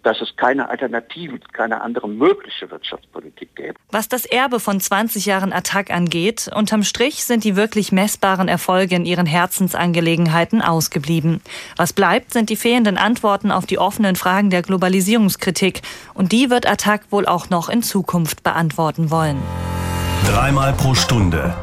dass 0.05 0.21
es 0.21 0.35
keine 0.35 0.69
Alternative, 0.69 1.39
keine 1.51 1.81
andere 1.81 2.07
mögliche 2.07 2.69
Wirtschaftspolitik 2.69 3.55
gäbe. 3.55 3.73
Was 3.91 4.07
das 4.07 4.25
Erbe 4.25 4.59
von 4.59 4.79
20 4.79 5.25
Jahren 5.25 5.51
Attac 5.51 5.89
angeht, 5.89 6.49
unterm 6.53 6.83
Strich 6.83 7.25
sind 7.25 7.43
die 7.43 7.55
wirklich 7.55 7.91
messbaren 7.91 8.47
Erfolge 8.47 8.95
in 8.95 9.05
ihren 9.05 9.25
Herzensangelegenheiten 9.25 10.61
ausgeblieben. 10.61 11.41
Was 11.75 11.93
bleibt, 11.93 12.33
sind 12.33 12.49
die 12.49 12.55
fehlenden 12.55 12.97
Antworten 12.97 13.51
auf 13.51 13.65
die 13.65 13.79
offenen 13.79 14.15
Fragen 14.15 14.51
der 14.51 14.61
Globalisierungskritik. 14.61 15.81
Und 16.13 16.31
die 16.31 16.49
wird 16.51 16.67
Attac 16.67 17.11
wohl 17.11 17.25
auch 17.25 17.49
noch 17.49 17.67
in 17.69 17.81
Zukunft 17.81 18.43
beantworten 18.43 19.09
wollen. 19.09 19.41
Dreimal 20.27 20.73
pro 20.73 20.93
Stunde 20.93 21.53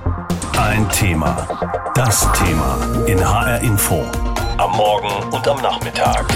ein 0.59 0.89
Thema. 0.91 1.47
Das 1.95 2.31
Thema 2.33 3.05
in 3.07 3.19
HR 3.19 3.61
Info. 3.61 4.05
Am 4.59 4.77
Morgen 4.77 5.33
und 5.33 5.49
am 5.49 5.61
Nachmittag. 5.63 6.27